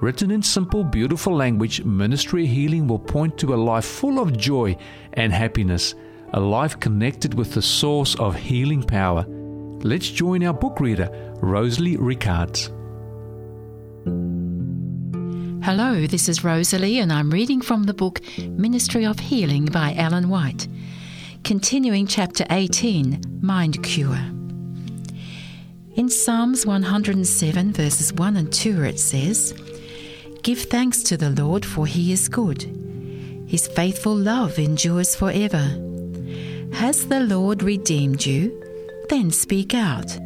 Written 0.00 0.30
in 0.30 0.42
simple, 0.42 0.84
beautiful 0.84 1.34
language, 1.34 1.84
Ministry 1.84 2.46
Healing 2.46 2.86
will 2.86 3.00
point 3.00 3.36
to 3.38 3.52
a 3.52 3.56
life 3.56 3.84
full 3.84 4.20
of 4.20 4.36
joy 4.36 4.76
and 5.14 5.32
happiness, 5.32 5.96
a 6.32 6.38
life 6.38 6.78
connected 6.78 7.34
with 7.34 7.52
the 7.52 7.62
source 7.62 8.14
of 8.14 8.36
healing 8.36 8.84
power. 8.84 9.24
Let's 9.82 10.08
join 10.08 10.44
our 10.44 10.54
book 10.54 10.78
reader, 10.78 11.08
Rosalie 11.42 11.96
Ricards. 11.96 12.70
Hello, 15.64 16.06
this 16.06 16.28
is 16.28 16.44
Rosalie, 16.44 17.00
and 17.00 17.12
I'm 17.12 17.30
reading 17.30 17.60
from 17.60 17.82
the 17.82 17.94
book 17.94 18.20
Ministry 18.38 19.04
of 19.04 19.18
Healing 19.18 19.64
by 19.64 19.94
Ellen 19.96 20.28
White. 20.28 20.68
Continuing 21.42 22.06
chapter 22.06 22.46
18 22.50 23.40
Mind 23.40 23.82
Cure. 23.82 24.30
In 25.96 26.08
Psalms 26.08 26.64
107, 26.64 27.72
verses 27.72 28.12
1 28.12 28.36
and 28.36 28.52
2, 28.52 28.84
it 28.84 29.00
says, 29.00 29.52
Give 30.42 30.58
thanks 30.58 31.02
to 31.04 31.16
the 31.16 31.30
Lord, 31.30 31.64
for 31.64 31.86
he 31.86 32.12
is 32.12 32.28
good. 32.28 32.62
His 33.46 33.66
faithful 33.66 34.14
love 34.14 34.58
endures 34.58 35.14
forever. 35.14 35.66
Has 36.72 37.06
the 37.06 37.20
Lord 37.20 37.62
redeemed 37.62 38.24
you? 38.24 38.62
Then 39.08 39.30
speak 39.30 39.74
out. 39.74 40.16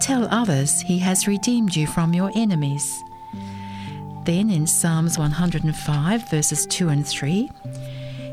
Tell 0.00 0.26
others 0.30 0.80
he 0.82 0.98
has 0.98 1.26
redeemed 1.26 1.74
you 1.74 1.86
from 1.86 2.12
your 2.12 2.30
enemies. 2.34 3.02
Then 4.24 4.50
in 4.50 4.66
Psalms 4.66 5.18
105, 5.18 6.30
verses 6.30 6.66
2 6.66 6.88
and 6.88 7.06
3, 7.06 7.48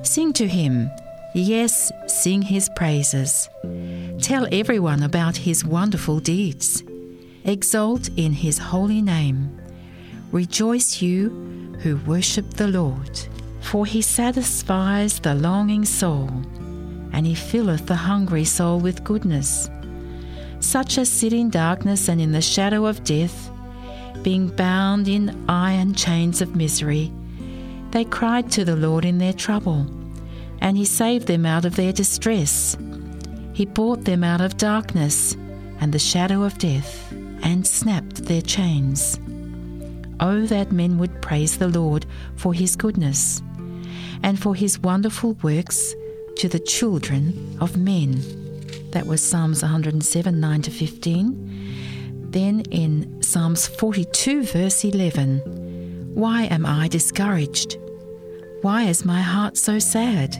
Sing 0.03 0.33
to 0.33 0.47
him, 0.47 0.89
yes, 1.33 1.91
sing 2.07 2.41
his 2.41 2.69
praises. 2.75 3.49
Tell 4.21 4.47
everyone 4.51 5.03
about 5.03 5.37
his 5.37 5.65
wonderful 5.65 6.19
deeds. 6.19 6.83
Exult 7.45 8.09
in 8.17 8.33
his 8.33 8.57
holy 8.57 9.01
name. 9.01 9.58
Rejoice, 10.31 11.01
you 11.01 11.29
who 11.81 11.97
worship 12.05 12.51
the 12.51 12.67
Lord. 12.67 13.19
For 13.61 13.85
he 13.85 14.01
satisfies 14.01 15.19
the 15.19 15.35
longing 15.35 15.85
soul, 15.85 16.29
and 17.11 17.25
he 17.25 17.35
filleth 17.35 17.87
the 17.87 17.95
hungry 17.95 18.45
soul 18.45 18.79
with 18.79 19.03
goodness. 19.03 19.69
Such 20.59 20.97
as 20.97 21.09
sit 21.09 21.33
in 21.33 21.49
darkness 21.49 22.09
and 22.09 22.21
in 22.21 22.31
the 22.31 22.41
shadow 22.41 22.85
of 22.85 23.03
death, 23.03 23.51
being 24.23 24.47
bound 24.49 25.07
in 25.07 25.45
iron 25.49 25.93
chains 25.93 26.41
of 26.41 26.55
misery, 26.55 27.11
they 27.91 28.05
cried 28.05 28.51
to 28.51 28.65
the 28.65 28.75
Lord 28.75 29.05
in 29.05 29.17
their 29.17 29.33
trouble, 29.33 29.87
and 30.61 30.77
he 30.77 30.85
saved 30.85 31.27
them 31.27 31.45
out 31.45 31.65
of 31.65 31.75
their 31.75 31.93
distress. 31.93 32.77
He 33.53 33.65
brought 33.65 34.05
them 34.05 34.23
out 34.23 34.41
of 34.41 34.57
darkness 34.57 35.35
and 35.79 35.91
the 35.91 35.99
shadow 35.99 36.43
of 36.43 36.57
death, 36.57 37.11
and 37.41 37.65
snapped 37.65 38.25
their 38.25 38.41
chains. 38.41 39.19
Oh, 40.19 40.45
that 40.47 40.71
men 40.71 40.97
would 40.97 41.21
praise 41.21 41.57
the 41.57 41.67
Lord 41.67 42.05
for 42.35 42.53
his 42.53 42.75
goodness, 42.75 43.41
and 44.21 44.39
for 44.39 44.55
his 44.55 44.79
wonderful 44.79 45.33
works 45.41 45.95
to 46.37 46.49
the 46.49 46.59
children 46.59 47.57
of 47.61 47.77
men. 47.77 48.21
That 48.91 49.05
was 49.05 49.21
Psalms 49.21 49.61
107 49.61 50.39
9 50.39 50.61
to 50.63 50.71
15. 50.71 52.31
Then 52.31 52.61
in 52.71 53.21
Psalms 53.23 53.67
42, 53.67 54.43
verse 54.43 54.83
11, 54.83 56.11
Why 56.15 56.43
am 56.43 56.65
I 56.65 56.87
discouraged? 56.87 57.77
Why 58.61 58.83
is 58.83 59.05
my 59.05 59.21
heart 59.21 59.57
so 59.57 59.79
sad? 59.79 60.37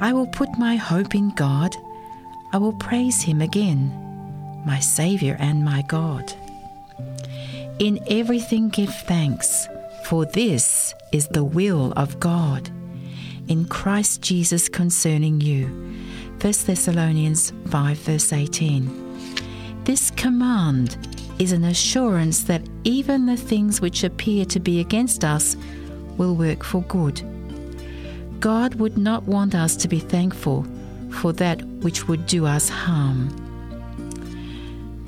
I 0.00 0.12
will 0.12 0.26
put 0.26 0.58
my 0.58 0.76
hope 0.76 1.14
in 1.14 1.30
God. 1.30 1.74
I 2.52 2.58
will 2.58 2.74
praise 2.74 3.22
him 3.22 3.40
again, 3.40 3.90
my 4.66 4.80
Saviour 4.80 5.36
and 5.38 5.64
my 5.64 5.82
God. 5.88 6.32
In 7.78 8.02
everything 8.08 8.70
give 8.70 8.94
thanks, 8.94 9.68
for 10.06 10.24
this 10.24 10.94
is 11.12 11.28
the 11.28 11.44
will 11.44 11.92
of 11.94 12.18
God 12.18 12.70
in 13.48 13.66
Christ 13.66 14.22
Jesus 14.22 14.66
concerning 14.66 15.42
you. 15.42 15.66
1 16.40 16.52
Thessalonians 16.64 17.52
5, 17.68 17.98
verse 17.98 18.32
18. 18.32 19.84
This 19.84 20.10
command 20.12 20.96
is 21.38 21.52
an 21.52 21.64
assurance 21.64 22.44
that 22.44 22.66
even 22.84 23.26
the 23.26 23.36
things 23.36 23.82
which 23.82 24.04
appear 24.04 24.46
to 24.46 24.58
be 24.58 24.80
against 24.80 25.22
us 25.22 25.54
will 26.16 26.34
work 26.34 26.64
for 26.64 26.80
good. 26.84 27.20
God 28.40 28.76
would 28.76 28.96
not 28.96 29.24
want 29.24 29.54
us 29.54 29.76
to 29.76 29.86
be 29.86 29.98
thankful 29.98 30.66
for 31.10 31.34
that 31.34 31.62
which 31.82 32.08
would 32.08 32.24
do 32.26 32.46
us 32.46 32.70
harm. 32.70 33.45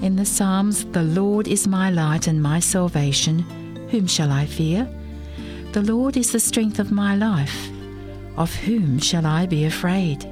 In 0.01 0.15
the 0.15 0.25
Psalms, 0.25 0.85
the 0.93 1.03
Lord 1.03 1.49
is 1.49 1.67
my 1.67 1.91
light 1.91 2.29
and 2.29 2.41
my 2.41 2.61
salvation. 2.61 3.41
Whom 3.91 4.07
shall 4.07 4.31
I 4.31 4.47
fear? 4.47 4.89
The 5.73 5.83
Lord 5.83 6.17
is 6.17 6.31
the 6.31 6.39
strength 6.39 6.79
of 6.79 6.93
my 6.93 7.17
life. 7.17 7.69
Of 8.37 8.55
whom 8.55 9.01
shall 9.01 9.27
I 9.27 9.47
be 9.47 9.65
afraid? 9.65 10.23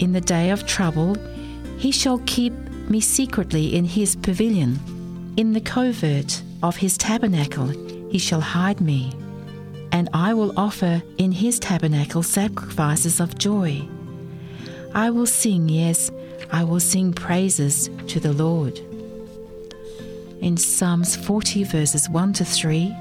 In 0.00 0.12
the 0.12 0.20
day 0.20 0.50
of 0.50 0.66
trouble, 0.66 1.16
he 1.78 1.90
shall 1.90 2.18
keep 2.26 2.52
me 2.90 3.00
secretly 3.00 3.74
in 3.74 3.86
his 3.86 4.16
pavilion. 4.16 4.78
In 5.38 5.54
the 5.54 5.62
covert 5.62 6.42
of 6.62 6.76
his 6.76 6.98
tabernacle, 6.98 7.68
he 8.10 8.18
shall 8.18 8.42
hide 8.42 8.82
me. 8.82 9.12
And 9.92 10.10
I 10.12 10.34
will 10.34 10.52
offer 10.58 11.02
in 11.16 11.32
his 11.32 11.58
tabernacle 11.58 12.22
sacrifices 12.22 13.18
of 13.18 13.38
joy. 13.38 13.88
I 14.94 15.08
will 15.08 15.26
sing, 15.26 15.70
yes, 15.70 16.10
I 16.50 16.64
will 16.64 16.80
sing 16.80 17.12
praises 17.12 17.90
to 18.08 18.20
the 18.20 18.32
Lord. 18.32 18.78
In 20.40 20.56
Psalms 20.56 21.16
40, 21.16 21.64
verses 21.64 22.08
1 22.08 22.32
to 22.34 22.44
3, 22.44 22.94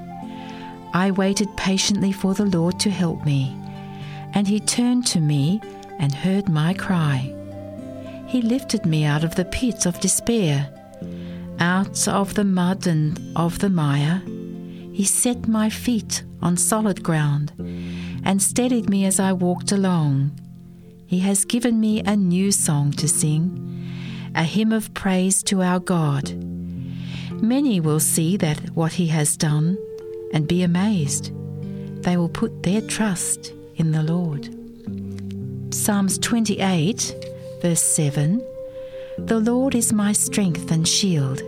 I 0.94 1.12
waited 1.12 1.56
patiently 1.56 2.12
for 2.12 2.34
the 2.34 2.46
Lord 2.46 2.80
to 2.80 2.90
help 2.90 3.24
me, 3.26 3.56
and 4.34 4.48
he 4.48 4.60
turned 4.60 5.06
to 5.08 5.20
me 5.20 5.62
and 6.00 6.14
heard 6.14 6.50
my 6.50 6.74
cry. 6.74 7.34
He 8.28 8.42
lifted 8.42 8.86
me 8.86 9.06
out 9.06 9.24
of 9.24 9.36
the 9.36 9.46
pit 9.46 9.86
of 9.86 10.00
despair, 10.00 10.70
out 11.60 12.08
of 12.08 12.34
the 12.34 12.44
mud 12.44 12.88
and 12.88 13.20
of 13.36 13.60
the 13.60 13.70
mire. 13.70 14.22
He 14.92 15.06
set 15.06 15.48
my 15.48 15.70
feet 15.70 16.24
on 16.42 16.58
solid 16.58 17.04
ground 17.04 17.54
and 18.26 18.42
steadied 18.42 18.90
me 18.90 19.06
as 19.06 19.20
I 19.20 19.32
walked 19.32 19.72
along. 19.72 20.32
He 21.08 21.20
has 21.20 21.46
given 21.46 21.80
me 21.80 22.02
a 22.02 22.18
new 22.18 22.52
song 22.52 22.92
to 22.92 23.08
sing, 23.08 23.90
a 24.36 24.44
hymn 24.44 24.74
of 24.74 24.94
praise 24.94 25.42
to 25.44 25.62
our 25.62 25.80
God. 25.80 26.34
Many 27.42 27.80
will 27.80 28.02
see 28.02 28.36
that 28.36 28.60
what 28.76 28.92
he 28.92 29.08
has 29.08 29.38
done 29.38 29.78
and 30.34 30.50
be 30.50 30.64
amazed. 30.64 31.32
They 32.04 32.18
will 32.18 32.28
put 32.28 32.64
their 32.64 32.82
trust 32.82 33.54
in 33.78 33.94
the 33.94 34.04
Lord. 34.04 34.54
Psalms 35.74 36.18
28, 36.18 37.16
verse 37.62 37.82
7 37.82 38.46
The 39.18 39.40
Lord 39.40 39.76
is 39.76 39.94
my 39.94 40.12
strength 40.12 40.72
and 40.72 40.86
shield. 40.86 41.42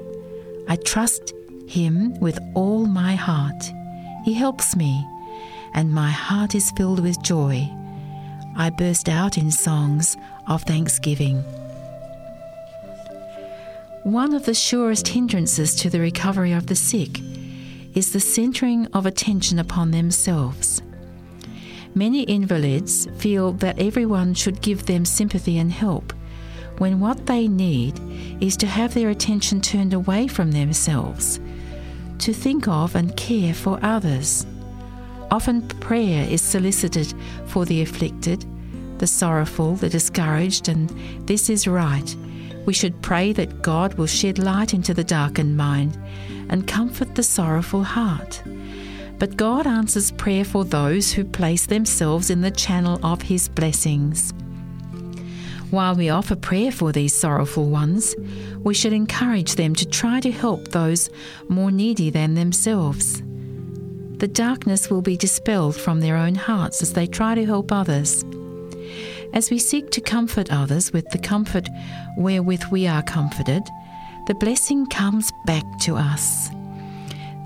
I 0.70 0.78
trust 0.78 1.34
him 1.68 2.18
with 2.22 2.40
all 2.56 2.86
my 2.86 3.16
heart. 3.16 3.62
He 4.24 4.32
helps 4.34 4.78
me, 4.78 5.06
and 5.74 5.92
my 5.92 6.12
heart 6.12 6.56
is 6.56 6.72
filled 6.72 7.02
with 7.02 7.22
joy. 7.22 7.70
I 8.56 8.70
burst 8.70 9.10
out 9.10 9.38
in 9.38 9.52
songs 9.52 10.18
of 10.48 10.64
thanksgiving. 10.64 11.44
One 14.04 14.34
of 14.34 14.46
the 14.46 14.54
surest 14.54 15.10
hindrances 15.10 15.76
to 15.76 15.90
the 15.90 16.00
recovery 16.00 16.54
of 16.54 16.68
the 16.68 16.76
sick 16.76 17.20
is 17.96 18.12
the 18.12 18.20
centering 18.20 18.88
of 18.88 19.06
attention 19.06 19.60
upon 19.60 19.92
themselves. 19.92 20.82
Many 21.96 22.24
invalids 22.24 23.08
feel 23.18 23.54
that 23.54 23.80
everyone 23.80 24.34
should 24.34 24.62
give 24.62 24.86
them 24.86 25.06
sympathy 25.06 25.58
and 25.58 25.72
help, 25.72 26.14
when 26.78 27.00
what 27.00 27.26
they 27.26 27.48
need 27.48 28.00
is 28.42 28.56
to 28.58 28.68
have 28.68 28.94
their 28.94 29.10
attention 29.10 29.60
turned 29.60 29.94
away 29.94 30.28
from 30.28 30.52
themselves, 30.52 31.40
to 32.20 32.34
think 32.34 32.68
of 32.68 32.96
and 32.96 33.16
care 33.18 33.54
for 33.54 33.80
others. 33.82 34.46
Often 35.32 35.68
prayer 35.80 36.28
is 36.28 36.42
solicited 36.42 37.14
for 37.46 37.66
the 37.66 37.82
afflicted, 37.82 38.46
the 38.98 39.08
sorrowful, 39.08 39.76
the 39.76 39.90
discouraged, 39.90 40.70
and 40.70 40.90
this 41.28 41.50
is 41.50 41.68
right. 41.68 42.16
We 42.66 42.74
should 42.74 43.02
pray 43.02 43.34
that 43.34 43.62
God 43.62 43.94
will 43.94 44.08
shed 44.08 44.40
light 44.40 44.74
into 44.74 44.94
the 44.94 45.04
darkened 45.04 45.56
mind 45.56 45.98
and 46.50 46.68
comfort 46.68 47.16
the 47.16 47.24
sorrowful 47.24 47.84
heart. 47.84 48.42
But 49.20 49.38
God 49.38 49.68
answers 49.68 50.12
prayer 50.12 50.46
for 50.46 50.66
those 50.66 51.12
who 51.12 51.26
place 51.26 51.66
themselves 51.66 52.30
in 52.30 52.42
the 52.42 52.52
channel 52.52 53.00
of 53.06 53.22
His 53.22 53.48
blessings. 53.50 54.34
While 55.70 55.96
we 55.96 56.10
offer 56.10 56.36
prayer 56.36 56.72
for 56.72 56.92
these 56.92 57.14
sorrowful 57.14 57.70
ones, 57.70 58.16
we 58.60 58.74
should 58.74 58.94
encourage 58.94 59.56
them 59.56 59.76
to 59.76 59.88
try 59.88 60.20
to 60.22 60.32
help 60.32 60.70
those 60.70 61.10
more 61.48 61.70
needy 61.70 62.10
than 62.10 62.34
themselves. 62.34 63.22
The 64.20 64.28
darkness 64.28 64.90
will 64.90 65.02
be 65.02 65.16
dispelled 65.16 65.78
from 65.78 66.02
their 66.02 66.18
own 66.18 66.36
hearts 66.36 66.82
as 66.82 66.92
they 66.92 67.08
try 67.08 67.36
to 67.36 67.46
help 67.46 67.72
others. 67.72 68.26
As 69.34 69.50
we 69.50 69.58
seek 69.58 69.92
to 69.92 70.02
comfort 70.02 70.52
others 70.52 70.92
with 70.92 71.10
the 71.12 71.18
comfort 71.20 71.70
wherewith 72.18 72.66
we 72.66 72.86
are 72.86 73.02
comforted, 73.02 73.64
the 74.28 74.36
blessing 74.36 74.86
comes 74.88 75.32
back 75.46 75.64
to 75.84 75.96
us. 75.96 76.50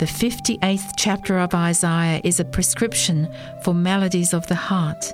The 0.00 0.06
58th 0.06 0.94
chapter 0.96 1.38
of 1.38 1.54
Isaiah 1.54 2.20
is 2.24 2.40
a 2.40 2.44
prescription 2.44 3.28
for 3.62 3.72
maladies 3.72 4.34
of 4.34 4.44
the 4.48 4.56
heart 4.56 5.12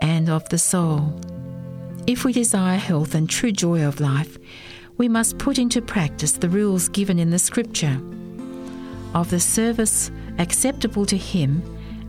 and 0.00 0.30
of 0.30 0.48
the 0.48 0.58
soul. 0.58 1.12
If 2.06 2.24
we 2.24 2.32
desire 2.32 2.78
health 2.78 3.16
and 3.16 3.28
true 3.28 3.50
joy 3.50 3.82
of 3.84 3.98
life, 3.98 4.38
we 4.96 5.08
must 5.08 5.38
put 5.38 5.58
into 5.58 5.82
practice 5.82 6.32
the 6.32 6.48
rules 6.48 6.88
given 6.88 7.18
in 7.18 7.30
the 7.30 7.38
Scripture. 7.40 8.00
Of 9.12 9.30
the 9.30 9.40
service 9.40 10.12
acceptable 10.38 11.06
to 11.06 11.16
Him 11.16 11.62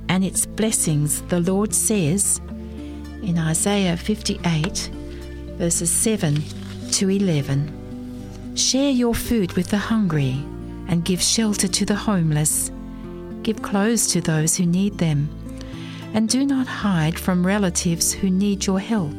and 0.10 0.24
its 0.24 0.46
blessings, 0.46 1.22
the 1.24 1.40
Lord 1.40 1.74
says 1.74 2.40
in 3.24 3.38
Isaiah 3.38 3.98
58, 3.98 4.90
verses 5.58 5.92
7 5.92 6.44
to 6.92 7.10
11 7.10 8.54
Share 8.56 8.92
your 8.92 9.16
food 9.16 9.54
with 9.54 9.70
the 9.70 9.78
hungry 9.78 10.44
and 10.88 11.04
give 11.04 11.22
shelter 11.22 11.68
to 11.68 11.86
the 11.86 11.96
homeless. 11.96 12.72
Give 13.42 13.62
clothes 13.62 14.08
to 14.14 14.22
those 14.22 14.56
who 14.56 14.66
need 14.66 14.98
them, 14.98 15.30
and 16.14 16.30
do 16.30 16.46
not 16.46 16.68
hide 16.68 17.20
from 17.20 17.46
relatives 17.46 18.14
who 18.14 18.30
need 18.30 18.66
your 18.66 18.80
help. 18.80 19.16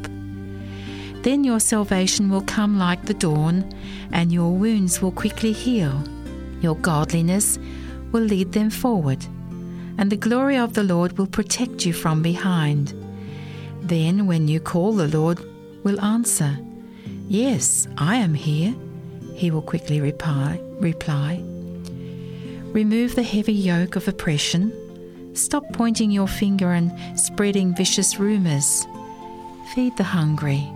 Then 1.22 1.44
your 1.44 1.60
salvation 1.60 2.30
will 2.30 2.42
come 2.42 2.78
like 2.78 3.04
the 3.04 3.14
dawn, 3.14 3.72
and 4.12 4.32
your 4.32 4.52
wounds 4.52 5.02
will 5.02 5.12
quickly 5.12 5.52
heal. 5.52 6.02
Your 6.60 6.76
godliness 6.76 7.58
will 8.16 8.24
lead 8.24 8.52
them 8.52 8.70
forward, 8.70 9.22
and 9.98 10.10
the 10.10 10.16
glory 10.16 10.56
of 10.56 10.72
the 10.72 10.82
Lord 10.82 11.18
will 11.18 11.26
protect 11.26 11.84
you 11.84 11.92
from 11.92 12.22
behind. 12.22 12.94
Then, 13.82 14.26
when 14.26 14.48
you 14.48 14.58
call, 14.58 14.92
the 14.92 15.06
Lord 15.06 15.38
will 15.84 16.00
answer, 16.00 16.58
Yes, 17.28 17.86
I 17.98 18.16
am 18.16 18.32
here, 18.32 18.74
he 19.34 19.50
will 19.50 19.60
quickly 19.60 20.00
reply. 20.00 20.58
reply. 20.80 21.42
Remove 22.72 23.14
the 23.14 23.22
heavy 23.22 23.52
yoke 23.52 23.96
of 23.96 24.08
oppression. 24.08 24.72
Stop 25.34 25.64
pointing 25.74 26.10
your 26.10 26.28
finger 26.28 26.72
and 26.72 26.90
spreading 27.20 27.76
vicious 27.76 28.18
rumors. 28.18 28.86
Feed 29.74 29.94
the 29.98 30.04
hungry 30.04 30.66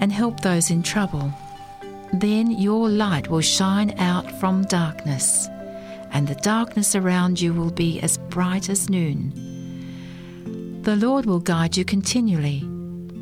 and 0.00 0.10
help 0.10 0.40
those 0.40 0.70
in 0.70 0.82
trouble. 0.82 1.30
Then 2.14 2.50
your 2.50 2.88
light 2.88 3.28
will 3.28 3.42
shine 3.42 3.90
out 3.98 4.30
from 4.40 4.64
darkness, 4.64 5.48
and 6.12 6.28
the 6.28 6.34
darkness 6.36 6.94
around 6.94 7.40
you 7.40 7.52
will 7.54 7.70
be 7.70 8.00
as 8.00 8.18
bright 8.18 8.68
as 8.68 8.88
noon. 8.90 9.32
The 10.82 10.96
Lord 10.96 11.26
will 11.26 11.40
guide 11.40 11.76
you 11.76 11.84
continually, 11.84 12.68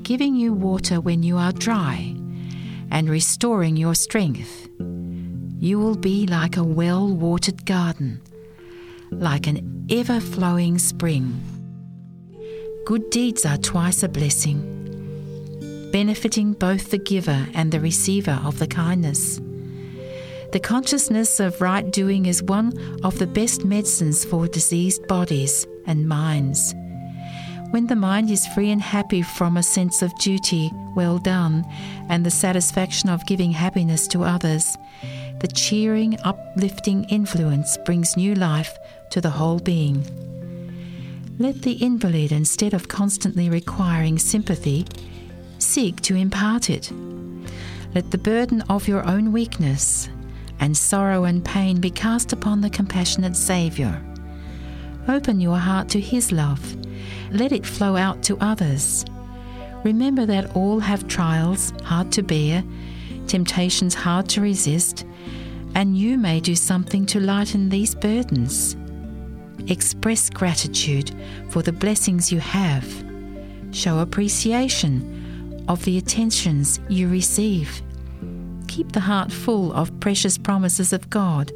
giving 0.02 0.34
you 0.34 0.52
water 0.52 1.00
when 1.00 1.22
you 1.22 1.36
are 1.36 1.52
dry, 1.52 2.14
and 2.90 3.08
restoring 3.08 3.76
your 3.76 3.94
strength. 3.94 4.68
You 5.58 5.78
will 5.78 5.96
be 5.96 6.26
like 6.26 6.56
a 6.56 6.64
well 6.64 7.06
watered 7.06 7.64
garden, 7.64 8.20
like 9.10 9.46
an 9.46 9.86
ever 9.90 10.20
flowing 10.20 10.78
spring. 10.78 11.40
Good 12.86 13.10
deeds 13.10 13.44
are 13.44 13.58
twice 13.58 14.02
a 14.02 14.08
blessing, 14.08 14.58
benefiting 15.92 16.54
both 16.54 16.90
the 16.90 16.98
giver 16.98 17.46
and 17.54 17.70
the 17.70 17.78
receiver 17.78 18.40
of 18.42 18.58
the 18.58 18.66
kindness. 18.66 19.40
The 20.52 20.58
consciousness 20.58 21.38
of 21.38 21.60
right 21.60 21.88
doing 21.92 22.26
is 22.26 22.42
one 22.42 22.72
of 23.04 23.20
the 23.20 23.26
best 23.28 23.64
medicines 23.64 24.24
for 24.24 24.48
diseased 24.48 25.06
bodies 25.06 25.64
and 25.86 26.08
minds. 26.08 26.74
When 27.70 27.86
the 27.86 27.94
mind 27.94 28.32
is 28.32 28.48
free 28.48 28.72
and 28.72 28.82
happy 28.82 29.22
from 29.22 29.56
a 29.56 29.62
sense 29.62 30.02
of 30.02 30.12
duty 30.18 30.72
well 30.96 31.18
done 31.18 31.64
and 32.08 32.26
the 32.26 32.32
satisfaction 32.32 33.08
of 33.08 33.24
giving 33.26 33.52
happiness 33.52 34.08
to 34.08 34.24
others, 34.24 34.76
the 35.38 35.46
cheering, 35.46 36.18
uplifting 36.24 37.04
influence 37.04 37.78
brings 37.84 38.16
new 38.16 38.34
life 38.34 38.76
to 39.10 39.20
the 39.20 39.30
whole 39.30 39.60
being. 39.60 40.04
Let 41.38 41.62
the 41.62 41.74
invalid, 41.80 42.32
instead 42.32 42.74
of 42.74 42.88
constantly 42.88 43.48
requiring 43.48 44.18
sympathy, 44.18 44.84
seek 45.58 46.00
to 46.02 46.16
impart 46.16 46.68
it. 46.68 46.90
Let 47.94 48.10
the 48.10 48.18
burden 48.18 48.62
of 48.62 48.88
your 48.88 49.06
own 49.06 49.30
weakness 49.30 50.08
and 50.60 50.76
sorrow 50.76 51.24
and 51.24 51.44
pain 51.44 51.80
be 51.80 51.90
cast 51.90 52.32
upon 52.32 52.60
the 52.60 52.70
compassionate 52.70 53.34
Saviour. 53.34 54.00
Open 55.08 55.40
your 55.40 55.56
heart 55.56 55.88
to 55.90 56.00
His 56.00 56.30
love. 56.30 56.76
Let 57.32 57.52
it 57.52 57.66
flow 57.66 57.96
out 57.96 58.22
to 58.24 58.38
others. 58.38 59.04
Remember 59.82 60.26
that 60.26 60.54
all 60.54 60.78
have 60.78 61.08
trials 61.08 61.72
hard 61.84 62.12
to 62.12 62.22
bear, 62.22 62.62
temptations 63.26 63.94
hard 63.94 64.28
to 64.28 64.40
resist, 64.40 65.06
and 65.74 65.96
you 65.96 66.18
may 66.18 66.40
do 66.40 66.54
something 66.54 67.06
to 67.06 67.20
lighten 67.20 67.68
these 67.68 67.94
burdens. 67.94 68.76
Express 69.68 70.28
gratitude 70.28 71.12
for 71.48 71.62
the 71.62 71.72
blessings 71.72 72.30
you 72.30 72.40
have. 72.40 72.86
Show 73.72 74.00
appreciation 74.00 75.64
of 75.68 75.84
the 75.84 75.96
attentions 75.96 76.80
you 76.88 77.08
receive. 77.08 77.80
Keep 78.70 78.92
the 78.92 79.00
heart 79.00 79.32
full 79.32 79.72
of 79.72 79.98
precious 79.98 80.38
promises 80.38 80.92
of 80.92 81.10
God, 81.10 81.50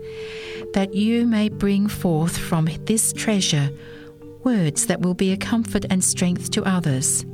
that 0.73 0.95
you 0.95 1.29
may 1.29 1.49
bring 1.49 1.87
forth 1.87 2.37
from 2.37 2.69
this 2.87 3.13
treasure 3.13 3.71
words 4.43 4.89
that 4.89 5.01
will 5.01 5.15
be 5.15 5.31
a 5.31 5.37
comfort 5.37 5.87
and 5.89 6.03
strength 6.03 6.51
to 6.51 6.65
others. 6.65 7.25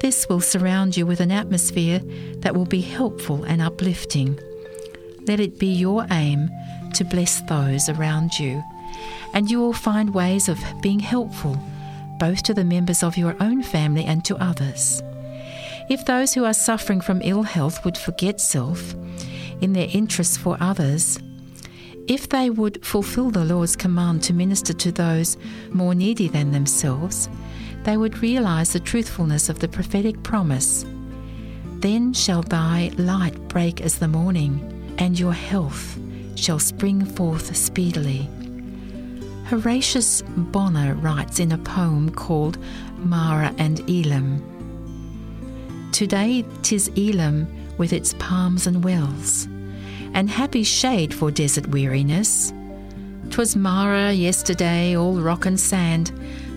This 0.00 0.28
will 0.28 0.40
surround 0.40 0.96
you 0.96 1.06
with 1.06 1.18
an 1.18 1.32
atmosphere 1.32 1.98
that 2.38 2.54
will 2.54 2.66
be 2.66 2.82
helpful 2.82 3.42
and 3.42 3.60
uplifting. 3.60 4.38
Let 5.26 5.40
it 5.40 5.58
be 5.58 5.74
your 5.74 6.06
aim 6.12 6.48
to 6.94 7.04
bless 7.04 7.40
those 7.42 7.88
around 7.88 8.38
you, 8.38 8.62
and 9.32 9.50
you 9.50 9.58
will 9.58 9.72
find 9.72 10.14
ways 10.14 10.48
of 10.48 10.62
being 10.80 11.00
helpful 11.00 11.58
both 12.20 12.44
to 12.44 12.54
the 12.54 12.64
members 12.64 13.02
of 13.02 13.16
your 13.16 13.34
own 13.40 13.60
family 13.60 14.04
and 14.04 14.24
to 14.24 14.36
others. 14.36 15.02
If 15.88 16.06
those 16.06 16.32
who 16.32 16.44
are 16.44 16.54
suffering 16.54 17.00
from 17.00 17.20
ill 17.22 17.42
health 17.42 17.84
would 17.84 17.98
forget 17.98 18.40
self 18.40 18.94
in 19.60 19.74
their 19.74 19.88
interests 19.92 20.36
for 20.36 20.56
others, 20.60 21.18
if 22.08 22.28
they 22.28 22.50
would 22.50 22.84
fulfill 22.84 23.30
the 23.30 23.44
Lord's 23.44 23.76
command 23.76 24.22
to 24.24 24.32
minister 24.32 24.72
to 24.72 24.92
those 24.92 25.36
more 25.70 25.94
needy 25.94 26.28
than 26.28 26.52
themselves, 26.52 27.28
they 27.84 27.96
would 27.96 28.22
realize 28.22 28.72
the 28.72 28.80
truthfulness 28.80 29.48
of 29.48 29.58
the 29.58 29.68
prophetic 29.68 30.22
promise. 30.22 30.86
Then 31.76 32.14
shall 32.14 32.42
thy 32.42 32.90
light 32.96 33.36
break 33.48 33.80
as 33.80 33.98
the 33.98 34.08
morning, 34.08 34.94
and 34.98 35.18
your 35.18 35.34
health 35.34 35.98
shall 36.34 36.58
spring 36.58 37.04
forth 37.04 37.54
speedily. 37.54 38.28
Horatius 39.46 40.22
Bonar 40.22 40.94
writes 40.94 41.40
in 41.40 41.52
a 41.52 41.58
poem 41.58 42.10
called 42.10 42.56
Marah 42.96 43.54
and 43.58 43.80
Elim. 43.80 44.53
Today 45.94 46.44
'tis 46.62 46.90
Elim 46.96 47.46
with 47.78 47.92
its 47.92 48.14
palms 48.18 48.66
and 48.66 48.82
wells, 48.82 49.46
and 50.12 50.28
happy 50.28 50.64
shade 50.64 51.14
for 51.14 51.30
desert 51.30 51.68
weariness. 51.68 52.52
'Twas 53.30 53.54
Marah 53.54 54.12
yesterday, 54.12 54.96
all 54.96 55.20
rock 55.20 55.46
and 55.46 55.60
sand, 55.60 56.10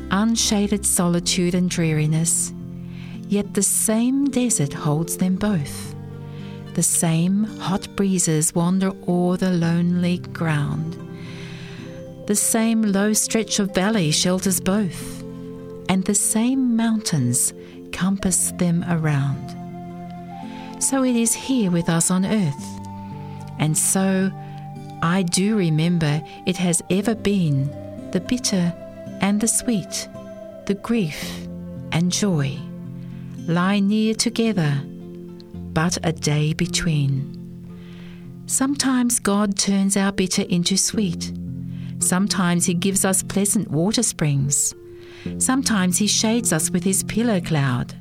unshaded 0.09 0.87
solitude 0.87 1.53
and 1.53 1.69
dreariness. 1.69 2.51
Yet 3.29 3.53
the 3.53 3.61
same 3.61 4.25
desert 4.25 4.73
holds 4.73 5.17
them 5.17 5.35
both. 5.35 5.93
The 6.73 6.81
same 6.81 7.43
hot 7.59 7.87
breezes 7.95 8.55
wander 8.55 8.91
o'er 9.07 9.37
the 9.37 9.51
lonely 9.51 10.17
ground. 10.33 10.97
The 12.25 12.35
same 12.35 12.81
low 12.81 13.13
stretch 13.13 13.59
of 13.59 13.75
valley 13.75 14.09
shelters 14.09 14.59
both. 14.59 15.13
and 15.89 16.03
the 16.03 16.15
same 16.15 16.75
mountains 16.75 17.53
compass 17.97 18.51
them 18.57 18.85
around. 18.89 19.55
So 20.79 21.03
it 21.03 21.15
is 21.15 21.33
here 21.33 21.71
with 21.71 21.89
us 21.89 22.11
on 22.11 22.27
earth. 22.27 22.79
And 23.57 23.75
so 23.75 24.31
I 25.01 25.23
do 25.23 25.57
remember 25.57 26.21
it 26.45 26.57
has 26.57 26.83
ever 26.91 27.15
been 27.15 27.65
the 28.11 28.19
bitter 28.19 28.71
and 29.19 29.41
the 29.41 29.47
sweet, 29.47 30.07
the 30.67 30.75
grief 30.75 31.47
and 31.91 32.11
joy 32.11 32.59
lie 33.47 33.79
near 33.79 34.13
together, 34.13 34.79
but 35.73 35.97
a 36.03 36.11
day 36.11 36.53
between. 36.53 37.33
Sometimes 38.45 39.19
God 39.19 39.57
turns 39.57 39.97
our 39.97 40.11
bitter 40.11 40.43
into 40.43 40.77
sweet. 40.77 41.33
Sometimes 41.97 42.67
He 42.67 42.75
gives 42.75 43.03
us 43.05 43.23
pleasant 43.23 43.71
water 43.71 44.03
springs. 44.03 44.75
Sometimes 45.37 45.97
He 45.97 46.07
shades 46.07 46.51
us 46.53 46.69
with 46.69 46.83
His 46.83 47.03
pillar 47.03 47.41
cloud. 47.41 47.93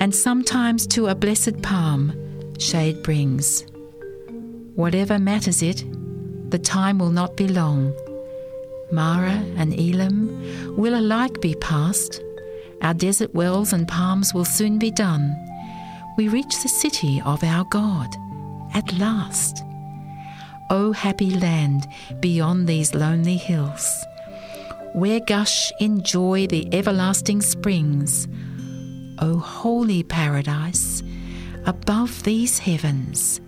And 0.00 0.14
sometimes 0.14 0.86
to 0.88 1.08
a 1.08 1.14
blessed 1.14 1.62
palm 1.62 2.12
shade 2.58 3.02
brings. 3.02 3.64
Whatever 4.74 5.18
matters 5.18 5.62
it, 5.62 5.84
the 6.50 6.58
time 6.58 6.98
will 6.98 7.10
not 7.10 7.36
be 7.36 7.48
long. 7.48 7.92
Marah 8.92 9.44
and 9.56 9.72
Elim 9.74 10.76
will 10.76 10.98
alike 10.98 11.40
be 11.40 11.54
past. 11.56 12.20
Our 12.82 12.94
desert 12.94 13.34
wells 13.34 13.72
and 13.72 13.86
palms 13.86 14.32
will 14.34 14.44
soon 14.44 14.78
be 14.78 14.90
done. 14.90 15.36
We 16.16 16.28
reach 16.28 16.62
the 16.62 16.68
city 16.68 17.22
of 17.24 17.44
our 17.44 17.64
God 17.64 18.08
at 18.74 18.92
last. 18.98 19.62
O 20.70 20.92
happy 20.92 21.30
land 21.30 21.86
beyond 22.20 22.66
these 22.66 22.94
lonely 22.94 23.36
hills, 23.36 24.04
where 24.94 25.20
gush 25.20 25.70
in 25.80 26.02
joy 26.02 26.46
the 26.46 26.72
everlasting 26.74 27.40
springs. 27.40 28.26
O 29.18 29.38
holy 29.38 30.02
paradise 30.02 31.02
above 31.66 32.22
these 32.22 32.58
heavens, 32.58 33.40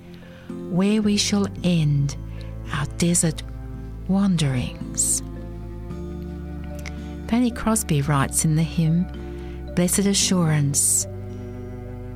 where 0.71 1.01
we 1.01 1.17
shall 1.17 1.47
end 1.65 2.17
our 2.73 2.87
desert 2.99 3.43
wanderings. 4.09 5.23
Fanny 7.29 7.51
Crosby 7.51 8.03
writes 8.03 8.45
in 8.45 8.57
the 8.57 8.63
hymn, 8.63 9.07
Blessed 9.75 10.01
Assurance, 10.01 11.07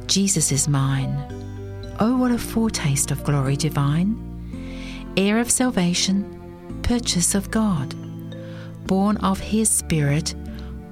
Jesus 0.06 0.52
is 0.52 0.68
mine. 0.68 1.16
Oh, 1.98 2.16
what 2.18 2.30
a 2.30 2.38
foretaste 2.38 3.10
of 3.10 3.24
glory 3.24 3.56
divine! 3.56 4.22
Heir 5.16 5.38
of 5.38 5.50
salvation, 5.50 6.78
purchase 6.82 7.34
of 7.34 7.50
God, 7.50 7.94
born 8.86 9.16
of 9.18 9.40
His 9.40 9.70
Spirit, 9.70 10.34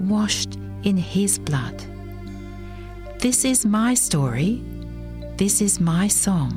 washed 0.00 0.56
in 0.82 0.96
His 0.96 1.38
blood. 1.38 1.84
This 3.18 3.44
is 3.44 3.64
my 3.64 3.94
story, 3.94 4.62
this 5.36 5.60
is 5.60 5.80
my 5.80 6.08
song, 6.08 6.52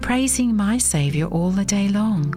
praising 0.00 0.56
my 0.56 0.78
Saviour 0.78 1.28
all 1.28 1.50
the 1.50 1.64
day 1.64 1.88
long. 1.88 2.34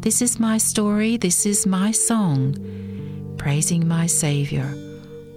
This 0.00 0.22
is 0.22 0.40
my 0.40 0.58
story, 0.58 1.16
this 1.16 1.46
is 1.46 1.66
my 1.66 1.90
song, 1.90 2.54
praising 3.38 3.86
my 3.86 4.06
Saviour 4.06 4.74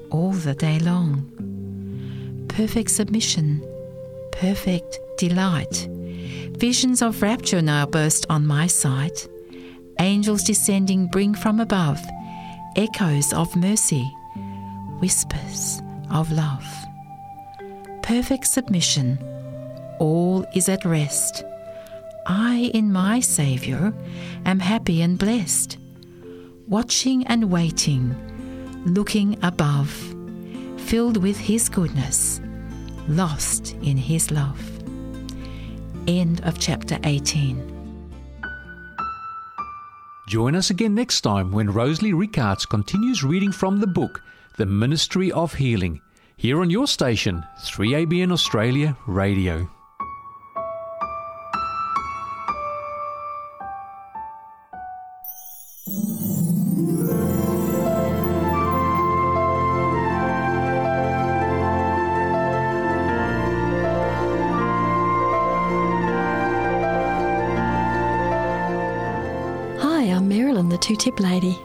all 0.10 0.32
the 0.32 0.56
day 0.56 0.80
long. 0.80 1.24
Perfect 2.48 2.92
submission, 2.92 3.62
perfect 4.32 5.00
delight. 5.18 5.88
Visions 6.58 7.02
of 7.02 7.22
rapture 7.22 7.62
now 7.62 7.86
burst 7.86 8.26
on 8.30 8.48
my 8.48 8.68
sight. 8.68 9.28
Angels 10.00 10.44
descending 10.44 11.08
bring 11.08 11.34
from 11.34 11.60
above 11.60 12.04
echoes 12.76 13.34
of 13.34 13.56
mercy, 13.56 14.04
whispers 15.00 15.82
of 16.12 16.32
love. 16.32 16.66
Perfect 18.04 18.46
submission, 18.46 19.18
all 20.00 20.46
is 20.54 20.70
at 20.70 20.86
rest. 20.86 21.44
I, 22.28 22.72
in 22.74 22.92
my 22.92 23.20
Saviour, 23.20 23.94
am 24.46 24.60
happy 24.60 25.02
and 25.02 25.18
blessed, 25.18 25.78
watching 26.68 27.26
and 27.28 27.50
waiting, 27.50 28.16
looking 28.86 29.38
above, 29.44 29.90
filled 30.78 31.18
with 31.18 31.38
His 31.38 31.70
goodness, 31.70 32.40
lost 33.08 33.74
in 33.82 33.98
His 33.98 34.30
love. 34.30 34.62
End 36.08 36.42
of 36.44 36.60
chapter 36.60 37.00
18. 37.04 37.77
Join 40.28 40.56
us 40.56 40.72
again 40.72 40.94
next 40.94 41.22
time 41.22 41.54
when 41.54 41.72
Rosalie 41.72 42.12
Rickards 42.12 42.66
continues 42.66 43.24
reading 43.24 43.54
from 43.54 43.80
the 43.80 43.88
book 43.88 44.22
The 44.58 44.66
Ministry 44.66 45.32
of 45.32 45.54
Healing, 45.54 46.02
here 46.36 46.60
on 46.60 46.70
your 46.70 46.86
station, 46.86 47.46
3ABN 47.62 48.34
Australia 48.34 48.98
Radio. 49.08 49.70
Lady, 71.20 71.58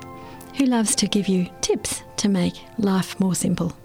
who 0.56 0.66
loves 0.66 0.94
to 0.96 1.06
give 1.06 1.28
you 1.28 1.48
tips 1.60 2.02
to 2.16 2.28
make 2.28 2.54
life 2.78 3.18
more 3.18 3.34
simple. 3.34 3.76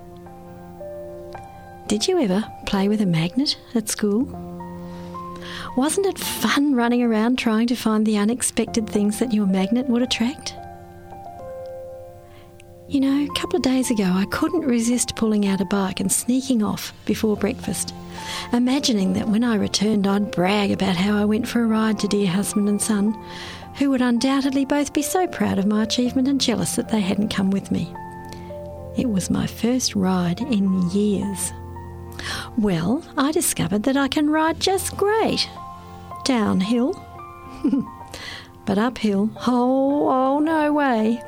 Did 1.87 2.07
you 2.07 2.19
ever 2.19 2.43
play 2.65 2.87
with 2.89 3.01
a 3.01 3.05
magnet 3.05 3.57
at 3.73 3.89
school? 3.89 4.25
Wasn't 5.77 6.05
it 6.05 6.19
fun 6.19 6.75
running 6.75 7.03
around 7.03 7.37
trying 7.37 7.67
to 7.67 7.75
find 7.75 8.05
the 8.05 8.17
unexpected 8.17 8.89
things 8.89 9.19
that 9.19 9.33
your 9.33 9.45
magnet 9.45 9.87
would 9.87 10.01
attract? 10.01 10.53
You 12.89 13.01
know, 13.01 13.25
a 13.25 13.39
couple 13.39 13.57
of 13.57 13.63
days 13.63 13.91
ago, 13.91 14.05
I 14.05 14.25
couldn't 14.31 14.61
resist 14.61 15.17
pulling 15.17 15.45
out 15.45 15.59
a 15.59 15.65
bike 15.65 15.99
and 15.99 16.09
sneaking 16.09 16.63
off 16.63 16.93
before 17.05 17.35
breakfast, 17.35 17.93
imagining 18.53 19.13
that 19.13 19.27
when 19.27 19.43
I 19.43 19.55
returned, 19.55 20.07
I'd 20.07 20.31
brag 20.31 20.71
about 20.71 20.95
how 20.95 21.17
I 21.17 21.25
went 21.25 21.47
for 21.47 21.61
a 21.61 21.67
ride 21.67 21.99
to 21.99 22.07
dear 22.07 22.27
husband 22.27 22.69
and 22.69 22.81
son, 22.81 23.13
who 23.77 23.89
would 23.91 24.01
undoubtedly 24.01 24.65
both 24.65 24.93
be 24.93 25.01
so 25.01 25.27
proud 25.27 25.59
of 25.59 25.65
my 25.65 25.83
achievement 25.83 26.27
and 26.27 26.41
jealous 26.41 26.75
that 26.75 26.89
they 26.89 27.01
hadn't 27.01 27.29
come 27.29 27.51
with 27.51 27.71
me. 27.71 27.93
It 28.97 29.09
was 29.09 29.29
my 29.29 29.45
first 29.45 29.95
ride 29.95 30.41
in 30.41 30.89
years. 30.89 31.53
Well, 32.57 33.03
I 33.15 33.31
discovered 33.31 33.83
that 33.83 33.95
I 33.95 34.07
can 34.07 34.29
ride 34.29 34.59
just 34.59 34.97
great. 34.97 35.47
Downhill. 36.25 36.93
but 38.65 38.79
uphill, 38.79 39.29
oh, 39.45 40.09
oh, 40.09 40.39
no 40.39 40.73
way. 40.73 41.21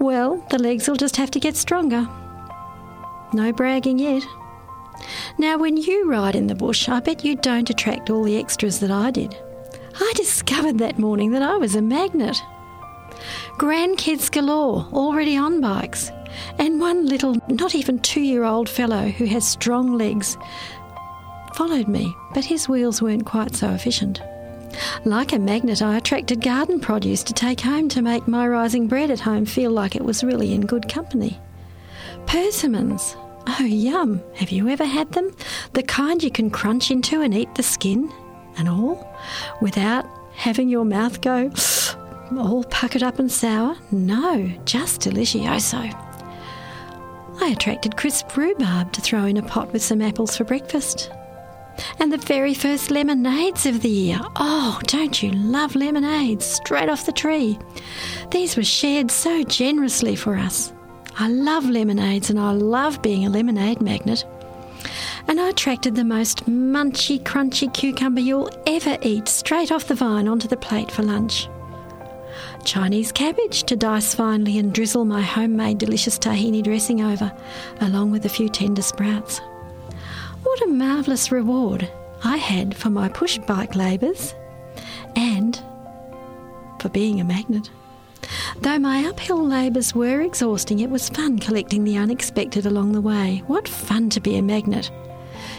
Well, 0.00 0.44
the 0.50 0.58
legs 0.58 0.88
will 0.88 0.96
just 0.96 1.16
have 1.16 1.30
to 1.30 1.40
get 1.40 1.56
stronger. 1.56 2.08
No 3.32 3.52
bragging 3.52 4.00
yet. 4.00 4.24
Now, 5.38 5.56
when 5.56 5.76
you 5.76 6.10
ride 6.10 6.34
in 6.34 6.48
the 6.48 6.54
bush, 6.54 6.88
I 6.88 7.00
bet 7.00 7.24
you 7.24 7.36
don't 7.36 7.70
attract 7.70 8.10
all 8.10 8.24
the 8.24 8.38
extras 8.38 8.80
that 8.80 8.90
I 8.90 9.12
did. 9.12 9.36
I 9.94 10.12
discovered 10.16 10.78
that 10.78 10.98
morning 10.98 11.32
that 11.32 11.42
I 11.42 11.56
was 11.56 11.74
a 11.74 11.82
magnet. 11.82 12.36
Grandkids 13.58 14.30
galore, 14.30 14.86
already 14.92 15.36
on 15.36 15.60
bikes, 15.60 16.10
and 16.58 16.80
one 16.80 17.06
little, 17.06 17.36
not 17.48 17.74
even 17.74 17.98
two 17.98 18.22
year 18.22 18.44
old 18.44 18.68
fellow 18.68 19.08
who 19.08 19.26
has 19.26 19.46
strong 19.46 19.92
legs 19.96 20.36
followed 21.54 21.88
me, 21.88 22.14
but 22.32 22.44
his 22.44 22.68
wheels 22.68 23.02
weren't 23.02 23.26
quite 23.26 23.54
so 23.54 23.70
efficient. 23.70 24.22
Like 25.04 25.32
a 25.32 25.38
magnet, 25.38 25.82
I 25.82 25.98
attracted 25.98 26.40
garden 26.40 26.80
produce 26.80 27.22
to 27.24 27.34
take 27.34 27.60
home 27.60 27.88
to 27.90 28.00
make 28.00 28.26
my 28.26 28.48
rising 28.48 28.88
bread 28.88 29.10
at 29.10 29.20
home 29.20 29.44
feel 29.44 29.70
like 29.70 29.94
it 29.94 30.04
was 30.04 30.24
really 30.24 30.54
in 30.54 30.62
good 30.62 30.88
company. 30.88 31.38
Persimmons. 32.26 33.14
Oh, 33.46 33.64
yum. 33.64 34.22
Have 34.36 34.50
you 34.50 34.68
ever 34.68 34.84
had 34.84 35.12
them? 35.12 35.34
The 35.74 35.82
kind 35.82 36.22
you 36.22 36.30
can 36.30 36.48
crunch 36.48 36.90
into 36.90 37.20
and 37.20 37.34
eat 37.34 37.54
the 37.54 37.62
skin 37.62 38.10
and 38.56 38.68
all 38.68 39.16
without 39.60 40.06
having 40.34 40.68
your 40.68 40.84
mouth 40.84 41.20
go 41.20 41.50
all 42.38 42.64
puckered 42.64 43.02
up 43.02 43.18
and 43.18 43.30
sour? 43.30 43.76
No, 43.90 44.50
just 44.64 45.02
delicioso. 45.02 45.92
I 47.40 47.48
attracted 47.48 47.96
crisp 47.96 48.36
rhubarb 48.36 48.92
to 48.92 49.00
throw 49.00 49.24
in 49.24 49.36
a 49.36 49.42
pot 49.42 49.72
with 49.72 49.82
some 49.82 50.02
apples 50.02 50.36
for 50.36 50.44
breakfast. 50.44 51.10
And 51.98 52.12
the 52.12 52.18
very 52.18 52.54
first 52.54 52.90
lemonades 52.90 53.66
of 53.66 53.80
the 53.80 53.88
year. 53.88 54.20
Oh, 54.36 54.78
don't 54.84 55.22
you 55.22 55.30
love 55.32 55.74
lemonades 55.74 56.44
straight 56.44 56.88
off 56.88 57.06
the 57.06 57.12
tree? 57.12 57.58
These 58.30 58.56
were 58.56 58.64
shared 58.64 59.10
so 59.10 59.42
generously 59.42 60.14
for 60.14 60.36
us. 60.36 60.72
I 61.18 61.28
love 61.28 61.68
lemonades 61.68 62.30
and 62.30 62.38
I 62.38 62.52
love 62.52 63.02
being 63.02 63.26
a 63.26 63.30
lemonade 63.30 63.80
magnet. 63.80 64.24
And 65.28 65.40
I 65.40 65.48
attracted 65.48 65.94
the 65.94 66.04
most 66.04 66.46
munchy, 66.46 67.22
crunchy 67.22 67.72
cucumber 67.72 68.20
you'll 68.20 68.50
ever 68.66 68.98
eat 69.02 69.28
straight 69.28 69.72
off 69.72 69.86
the 69.86 69.94
vine 69.94 70.28
onto 70.28 70.48
the 70.48 70.56
plate 70.56 70.90
for 70.90 71.02
lunch. 71.02 71.48
Chinese 72.64 73.12
cabbage 73.12 73.64
to 73.64 73.76
dice 73.76 74.14
finely 74.14 74.58
and 74.58 74.72
drizzle 74.72 75.04
my 75.04 75.20
homemade 75.20 75.78
delicious 75.78 76.18
tahini 76.18 76.62
dressing 76.62 77.02
over, 77.02 77.32
along 77.80 78.10
with 78.10 78.24
a 78.24 78.28
few 78.28 78.48
tender 78.48 78.82
sprouts. 78.82 79.40
What 80.42 80.62
a 80.62 80.66
marvellous 80.66 81.32
reward 81.32 81.90
I 82.24 82.36
had 82.36 82.76
for 82.76 82.90
my 82.90 83.08
push 83.08 83.38
bike 83.38 83.74
labours 83.74 84.34
and 85.16 85.60
for 86.78 86.88
being 86.88 87.20
a 87.20 87.24
magnet. 87.24 87.70
Though 88.60 88.78
my 88.78 89.04
uphill 89.04 89.44
labours 89.44 89.94
were 89.94 90.20
exhausting, 90.20 90.80
it 90.80 90.90
was 90.90 91.08
fun 91.08 91.38
collecting 91.38 91.84
the 91.84 91.96
unexpected 91.96 92.66
along 92.66 92.92
the 92.92 93.00
way. 93.00 93.42
What 93.46 93.66
fun 93.66 94.10
to 94.10 94.20
be 94.20 94.36
a 94.36 94.42
magnet! 94.42 94.90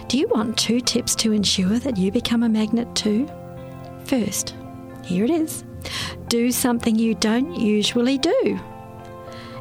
Do 0.07 0.17
you 0.17 0.27
want 0.27 0.57
two 0.57 0.79
tips 0.79 1.15
to 1.15 1.31
ensure 1.31 1.79
that 1.79 1.97
you 1.97 2.11
become 2.11 2.43
a 2.43 2.49
magnet 2.49 2.93
too? 2.95 3.27
First, 4.05 4.55
here 5.03 5.25
it 5.25 5.31
is 5.31 5.63
do 6.27 6.51
something 6.51 6.95
you 6.95 7.13
don't 7.13 7.55
usually 7.55 8.17
do. 8.17 8.59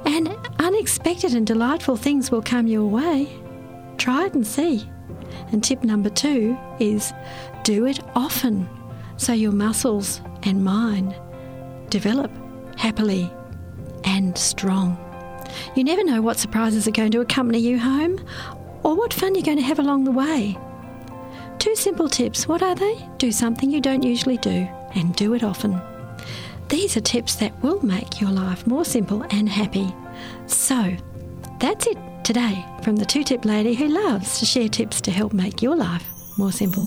And 0.06 0.34
unexpected 0.58 1.34
and 1.34 1.46
delightful 1.46 1.96
things 1.96 2.30
will 2.30 2.40
come 2.40 2.66
your 2.66 2.86
way. 2.86 3.28
Try 3.98 4.26
it 4.26 4.34
and 4.34 4.46
see. 4.46 4.88
And 5.50 5.62
tip 5.62 5.84
number 5.84 6.08
two 6.08 6.56
is 6.80 7.12
do 7.62 7.86
it 7.86 8.00
often 8.14 8.68
so 9.16 9.32
your 9.32 9.52
muscles 9.52 10.22
and 10.44 10.64
mind 10.64 11.14
develop 11.90 12.30
happily 12.78 13.30
and 14.04 14.36
strong. 14.36 14.98
You 15.76 15.84
never 15.84 16.02
know 16.04 16.22
what 16.22 16.38
surprises 16.38 16.88
are 16.88 16.92
going 16.92 17.12
to 17.12 17.20
accompany 17.20 17.58
you 17.58 17.78
home 17.78 18.18
or 18.82 18.94
what 18.94 19.14
fun 19.14 19.34
you're 19.34 19.44
going 19.44 19.58
to 19.58 19.62
have 19.62 19.78
along 19.78 20.04
the 20.04 20.10
way. 20.10 20.56
Two 21.58 21.76
simple 21.76 22.08
tips. 22.08 22.48
What 22.48 22.62
are 22.62 22.74
they? 22.74 23.08
Do 23.18 23.30
something 23.30 23.70
you 23.70 23.80
don't 23.80 24.02
usually 24.02 24.38
do 24.38 24.68
and 24.94 25.14
do 25.14 25.34
it 25.34 25.44
often. 25.44 25.80
These 26.68 26.96
are 26.96 27.00
tips 27.00 27.36
that 27.36 27.60
will 27.62 27.84
make 27.84 28.20
your 28.20 28.30
life 28.30 28.66
more 28.66 28.84
simple 28.84 29.24
and 29.30 29.48
happy. 29.48 29.94
So, 30.46 30.96
that's 31.60 31.86
it 31.86 31.98
today 32.24 32.64
from 32.82 32.96
the 32.96 33.04
two 33.04 33.24
tip 33.24 33.44
lady 33.44 33.74
who 33.74 33.88
loves 33.88 34.38
to 34.40 34.46
share 34.46 34.68
tips 34.68 35.00
to 35.02 35.10
help 35.10 35.32
make 35.32 35.62
your 35.62 35.76
life 35.76 36.04
more 36.38 36.52
simple. 36.52 36.84